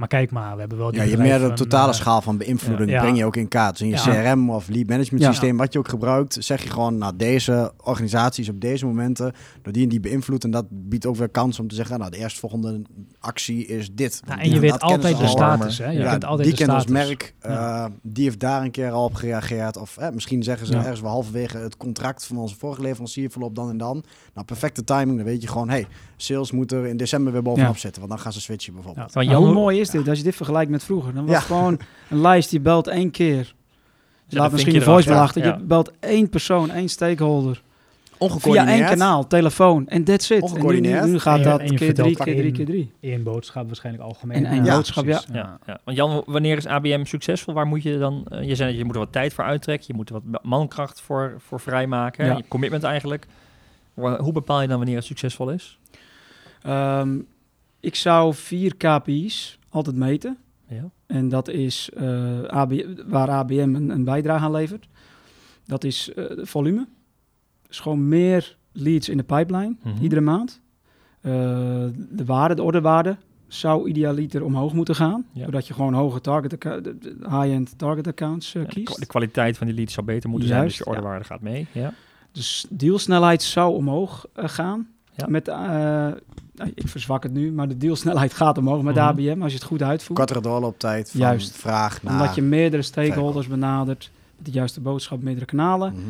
[0.00, 2.36] Maar kijk maar, we hebben wel die Ja, je meer de totale eh, schaal van
[2.36, 3.00] beïnvloeding ja.
[3.00, 3.70] breng je ook in kaart.
[3.78, 4.32] Dus in je Ja.
[4.32, 5.30] CRM of lead management Ja.
[5.30, 9.32] systeem, wat je ook gebruikt, zeg je gewoon, nou deze organisaties op deze momenten,
[9.62, 10.44] door die en die beïnvloed.
[10.44, 12.82] En dat biedt ook weer kans om te zeggen, nou de eerstvolgende
[13.18, 14.22] actie is dit.
[14.26, 15.28] Ja, en die je weet altijd de al.
[15.28, 15.78] status.
[15.78, 15.90] Hè?
[15.90, 16.86] Je Ja, kent altijd die de status.
[16.90, 17.84] merk, Ja.
[17.84, 19.76] eh, die heeft daar een keer al op gereageerd.
[19.76, 20.78] Of eh, misschien zeggen ze Ja.
[20.78, 24.02] ergens wel halverwege het contract van onze vorige leverancier verloopt dan en dan.
[24.34, 25.86] Nou, perfecte timing, dan weet je gewoon, hey,
[26.16, 27.80] sales moet er in december weer bovenop Ja.
[27.80, 28.00] zitten.
[28.00, 29.14] Want dan gaan ze switchen bijvoorbeeld.
[29.14, 31.14] Maar Maar hoe- mooi is dit als je dit vergelijkt met vroeger?
[31.14, 31.38] Dan was Ja.
[31.38, 31.78] het gewoon
[32.10, 33.36] een lijst, je belt één keer.
[33.36, 33.44] Ja,
[34.26, 35.60] Je laat misschien je voicemail erachter, achter.
[35.60, 37.62] Je belt één persoon, één stakeholder.
[38.22, 39.88] Via één kanaal, telefoon.
[39.88, 40.36] En that's it.
[40.36, 41.04] En nu, nu, Ongecoördineerd.
[41.06, 42.92] nu gaat En je- dat en je keer drie, keer drie, één- keer drie.
[43.00, 44.44] Eén boodschap waarschijnlijk algemeen.
[44.46, 45.26] En één boodschap, precies.
[45.32, 45.80] Ja, ja.
[45.84, 47.54] Want Jan, wanneer is ABM succesvol?
[47.54, 48.24] Waar moet je dan...
[48.28, 49.86] eh, je zei dat je moet er wat tijd voor uittrekken.
[49.88, 52.24] Je moet er wat mankracht voor, voor vrijmaken.
[52.26, 52.36] Ja.
[52.36, 53.26] Je commitment eigenlijk.
[53.94, 55.78] Hoe bepaal je dan wanneer het succesvol is?
[56.62, 57.18] Ehm,
[57.80, 60.36] ik zou vier KPI's altijd meten.
[60.68, 60.90] Ja.
[61.06, 62.72] En dat is eh, AB,
[63.06, 64.88] waar ABM een, een bijdrage aan levert.
[65.66, 66.86] Dat is de volume.
[67.66, 70.02] Dus gewoon meer leads in de pipeline Mhm.
[70.02, 70.60] iedere maand.
[71.20, 71.32] Eh,
[72.10, 73.16] de waarde, de orderwaarde
[73.48, 75.26] zou idealiter omhoog moeten gaan.
[75.32, 75.44] Ja.
[75.44, 76.56] Zodat je gewoon hoge target
[77.20, 79.00] high-end target accounts Ja, kiest.
[79.00, 81.66] De kwaliteit van die leads zou beter moeten zijn, dus je orderwaarde gaat mee.
[81.72, 81.92] Ja.
[82.32, 84.88] Dus dealsnelheid zou omhoog gaan.
[85.20, 85.26] Ja.
[85.28, 89.04] Met, eh, nou, ik verzwak het nu, maar de dealsnelheid gaat omhoog met Mhm.
[89.04, 90.18] ABM als je het goed uitvoert.
[90.18, 91.56] Kortere doorlooptijd van Juist.
[91.56, 92.12] vraag naar...
[92.20, 96.02] Omdat je meerdere stakeholders benadert, met de juiste boodschap, meerdere kanalen, Mhm.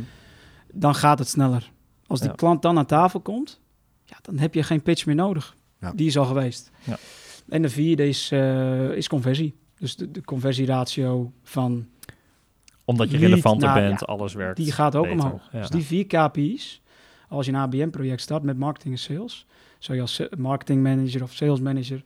[0.72, 1.70] dan gaat het sneller.
[2.06, 2.34] Als die Ja.
[2.34, 3.60] klant dan aan tafel komt,
[4.04, 5.56] ja, dan heb je geen pitch meer nodig.
[5.80, 5.92] Ja.
[5.94, 6.70] Die is al geweest.
[6.82, 6.96] Ja.
[7.48, 9.54] En de vierde is, eh, is conversie.
[9.78, 11.86] Dus de, de conversieratio van
[12.84, 14.56] Omdat je Lead relevanter bent, ja, alles werkt.
[14.56, 15.18] die gaat ook beter.
[15.24, 15.48] omhoog.
[15.52, 15.60] Ja.
[15.60, 16.80] Dus die vier KPI's,
[17.30, 19.46] als je een ABM-project start met marketing en sales,
[19.78, 22.04] zou je als marketingmanager of salesmanager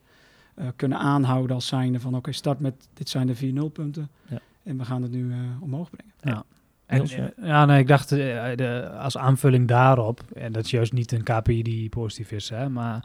[0.54, 4.38] eh kunnen aanhouden als zijnde van oké, start met dit zijn de vier nulpunten Ja.
[4.62, 6.14] en we gaan het nu eh, omhoog brengen.
[6.20, 6.44] Ja.
[6.86, 7.30] En, Niels, ja.
[7.36, 8.18] eh, ja, nee, ik dacht eh,
[8.56, 12.68] de, als aanvulling daarop, en dat is juist niet een KPI die positief is, hè,
[12.68, 13.04] maar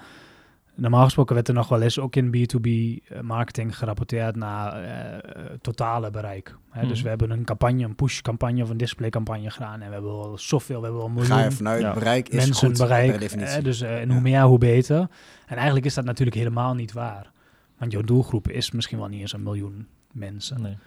[0.80, 5.14] normaal gesproken werd er nog wel eens ook in B2B eh, marketing gerapporteerd naar eh,
[5.14, 5.20] eh,
[5.62, 6.56] totale bereik.
[6.70, 6.82] Hè.
[6.82, 7.04] Dus Mhm.
[7.04, 10.80] we hebben een campagne, een push-campagne of een display-campagne gedaan en we hebben wel zoveel,
[10.82, 11.94] we hebben Ga je miljoen vanuit Ja.
[11.94, 13.10] bereik is mensen goed bereik.
[13.12, 13.56] per definitie.
[13.56, 14.14] hè, dus en Ja.
[14.14, 15.00] hoe meer, hoe beter.
[15.48, 17.32] En eigenlijk is dat natuurlijk helemaal niet waar.
[17.78, 20.62] Want jouw doelgroep is misschien wel niet eens een miljoen mensen.
[20.62, 20.78] Nee.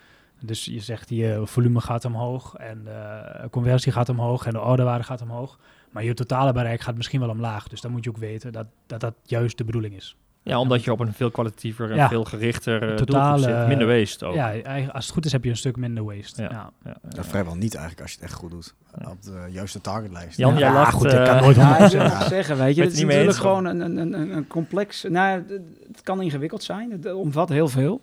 [0.40, 5.04] Dus je zegt je volume gaat omhoog en de conversie gaat omhoog en de orderwaarde
[5.04, 5.58] gaat omhoog.
[5.92, 7.68] Maar je totale bereik gaat misschien wel omlaag.
[7.68, 10.16] Dus dan moet je ook weten dat dat, dat juist de bedoeling is.
[10.44, 12.08] Ja, omdat je op een veel kwalitatiever en Ja.
[12.08, 13.68] veel gerichter uh, Totale, doelgroep zit.
[13.78, 14.34] Minder waste ook.
[14.34, 16.42] Ja, eigenlijk- als het goed is heb je een stuk minder waste.
[16.42, 16.48] Ja.
[16.50, 16.70] Ja.
[16.84, 17.08] Ja, ja.
[17.16, 18.74] Ja, vrijwel niet eigenlijk als je het echt goed doet.
[19.08, 20.36] Op de juiste targetlijst.
[20.36, 20.58] Jan, Ja.
[20.58, 20.92] jij Ja, lacht.
[20.94, 22.02] goed, ik eh, kan nooit Ja, ik wil 100%.
[22.12, 24.46] nog zeggen, weet je, het is het niet mee natuurlijk gewoon een, een, een, een
[24.46, 25.02] complex...
[25.08, 28.00] Nou, het- kan ingewikkeld zijn, het omvat heel veel.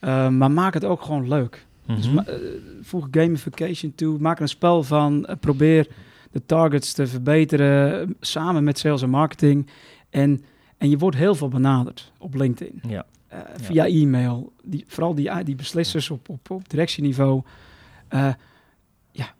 [0.00, 1.66] Eh, maar maak het ook gewoon leuk.
[1.86, 2.18] Dus mhm.
[2.18, 2.34] eh,
[2.82, 5.86] voeg gamification toe, maak er een spel van, eh, probeer
[6.32, 9.66] de targets te verbeteren samen met sales en marketing.
[10.10, 10.44] En,
[10.78, 13.06] en je wordt heel veel benaderd op LinkedIn, ja.
[13.28, 14.52] eh, via e-mail.
[14.62, 17.42] Die, vooral die, die beslissers op, op, op directieniveau.
[18.08, 18.32] Eh,
[19.10, 19.34] ja,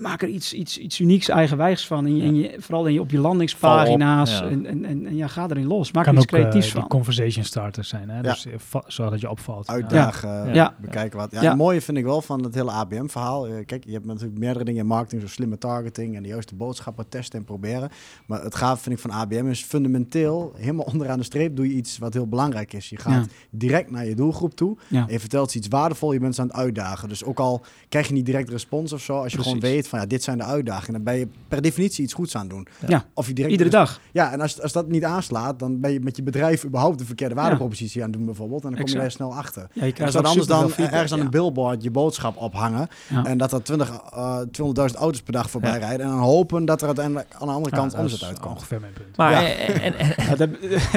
[0.00, 2.06] maak er iets, iets, iets unieks, eigenwijs van.
[2.06, 2.28] In je, Ja.
[2.28, 4.30] in je, vooral in je, op je landingspagina's.
[4.36, 4.56] Val op, ja.
[4.56, 5.92] En, en, en, en ja, ga erin los.
[5.92, 6.86] Maak kan er iets ook eh, creatiefs van.
[6.88, 8.08] conversation starters zijn.
[8.08, 8.16] Hè?
[8.16, 8.22] Ja.
[8.22, 9.66] Dus eh, va- zorg dat je opvalt.
[9.66, 9.72] Ja.
[9.72, 10.52] Uitdagen, Ja.
[10.54, 10.74] Ja.
[10.80, 11.30] bekijken wat.
[11.30, 11.48] Ja, Ja.
[11.48, 13.46] Het mooie vind ik wel van het hele ABM-verhaal.
[13.46, 16.54] eh, kijk, je hebt natuurlijk meerdere dingen in marketing, zoals slimme targeting en de juiste
[16.54, 17.88] boodschappen testen en proberen.
[18.26, 21.74] Maar het gaaf vind ik van ABM is fundamenteel, helemaal onderaan de streep doe je
[21.74, 22.88] iets wat heel belangrijk is.
[22.88, 23.30] Je gaat Ja.
[23.50, 25.06] direct naar je doelgroep toe Ja.
[25.06, 27.08] en je vertelt ze iets waardevol, je bent ze aan het uitdagen.
[27.08, 29.52] Dus ook al krijg je niet direct respons of zo, als je Precies.
[29.52, 32.34] gewoon weet van ja, dit zijn de uitdagingen, dan ben je per definitie iets goeds
[32.36, 32.66] aan het doen.
[32.86, 33.04] Ja.
[33.14, 34.00] Of je direct Iedere dag.
[34.12, 37.04] Ja, en als, als dat niet aanslaat, dan ben je met je bedrijf überhaupt de
[37.04, 37.40] verkeerde Ja.
[37.40, 38.64] waardepropositie aan het doen bijvoorbeeld.
[38.64, 39.66] En dan kom je daar snel achter.
[39.72, 41.24] Ja, je krijgt dat ook anders dan ergens aan ja.
[41.24, 42.88] een billboard je boodschap ophangen.
[43.08, 43.24] Ja.
[43.24, 46.06] En dat er 20, eh 200.000 auto's per dag voorbij rijden.
[46.06, 48.54] En dan hopen dat er uiteindelijk aan de andere kant dat omzet is uitkomt.
[48.54, 49.16] ongeveer mijn punt.
[49.16, 49.48] Maar Ja.
[49.48, 50.50] en, en, en- Ja, dat-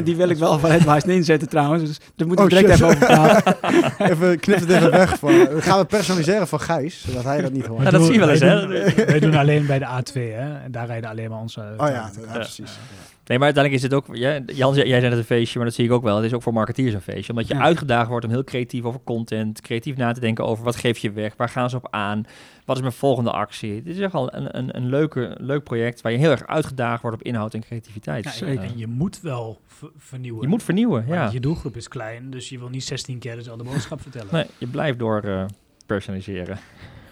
[0.06, 1.84] die wil ik wel van het wijs inzetten trouwens.
[1.84, 2.88] Dus daar moeten we Oh, direct shit.
[2.90, 3.56] even over praten.
[4.12, 5.18] Even knip het even weg.
[5.20, 5.32] Voor,
[5.62, 7.84] gaan we personaliseren voor Gijs, zodat hij dat niet hoort.
[7.84, 8.83] Ja, dat zie je wel eens, hè?
[9.06, 10.58] Wij doen alleen bij de A2, hè.
[10.64, 11.74] En daar rijden alleen maar onze...
[11.78, 12.78] Oh ja, precies.
[13.26, 14.16] Nee, maar uiteindelijk is het ook...
[14.16, 16.16] Ja, Jan, jij zei net een feestje, maar dat zie ik ook wel.
[16.16, 17.32] Het is ook voor marketeers een feestje.
[17.34, 17.62] Omdat je Ja.
[17.62, 21.12] uitgedaagd wordt om heel creatief over content, creatief na te denken over wat geef je
[21.12, 22.24] weg, waar gaan ze op aan,
[22.66, 23.82] wat is mijn volgende actie.
[23.84, 27.02] Dit is echt wel een, een, een leuke, leuk project waar je heel erg uitgedaagd
[27.02, 28.24] wordt op inhoud en creativiteit.
[28.24, 28.64] Ja, Zeker.
[28.64, 30.42] En je moet wel ver- vernieuwen.
[30.42, 31.30] Je moet vernieuwen, Want ja.
[31.32, 34.28] Je doelgroep is klein, dus je wil niet 16 keer dezelfde boodschap vertellen.
[34.32, 35.46] Nee, je blijft door eh,
[35.86, 36.58] personaliseren.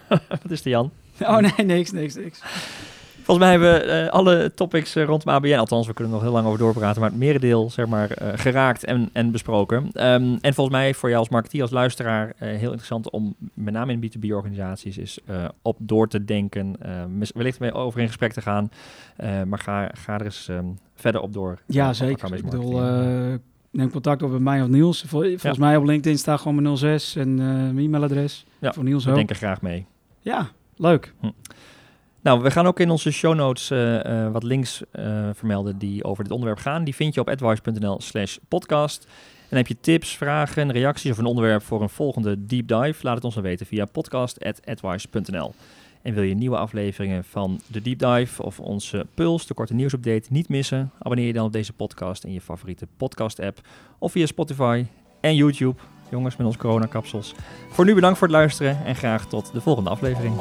[0.42, 0.90] wat is de Jan?
[1.20, 2.40] Oh nee, niks, niks, niks.
[3.24, 6.28] Volgens mij hebben we eh, alle topics eh, rondom ABN, althans we kunnen er nog
[6.28, 9.90] heel lang over doorpraten, maar het merendeel zeg maar, eh, geraakt en, en besproken.
[9.92, 13.92] Ehm, en volgens mij voor jou als marketeer, als luisteraar, heel interessant om met name
[13.92, 16.76] in B2B-organisaties is eh, op door te denken,
[17.34, 18.70] wellicht mee over in gesprek te gaan,
[19.46, 21.58] maar ga, ga er eens ehm, verder op door.
[21.66, 22.34] Ja, zeker.
[22.34, 22.80] Ik bedoel,
[23.70, 25.04] neem contact op met mij of Niels.
[25.06, 28.44] Vol- Volgens mij op LinkedIn staat gewoon mijn 06 en mijn e-mailadres.
[28.58, 29.16] Ja, voor Niels we ook.
[29.16, 29.86] denken graag mee.
[30.20, 30.48] Ja,
[30.82, 31.14] leuk.
[32.22, 36.04] Nou, we gaan ook in onze show notes eh, eh, wat links eh, vermelden die
[36.04, 36.84] over dit onderwerp gaan.
[36.84, 39.06] Die vind je op advice.nl slash podcast.
[39.48, 42.98] En heb je tips, vragen, reacties of een onderwerp voor een volgende deep dive?
[43.02, 45.54] Laat het ons dan weten via podcast.advice.nl.
[46.02, 50.28] En wil je nieuwe afleveringen van de deep dive of onze Puls, de korte nieuwsupdate,
[50.30, 50.90] niet missen?
[50.98, 53.60] Abonneer je dan op deze podcast in je favoriete podcast app
[53.98, 54.84] of via Spotify
[55.20, 55.80] en YouTube
[56.12, 57.34] jongens met ons coronakapsels.
[57.68, 60.34] Voor nu bedankt voor het luisteren en graag tot de volgende aflevering.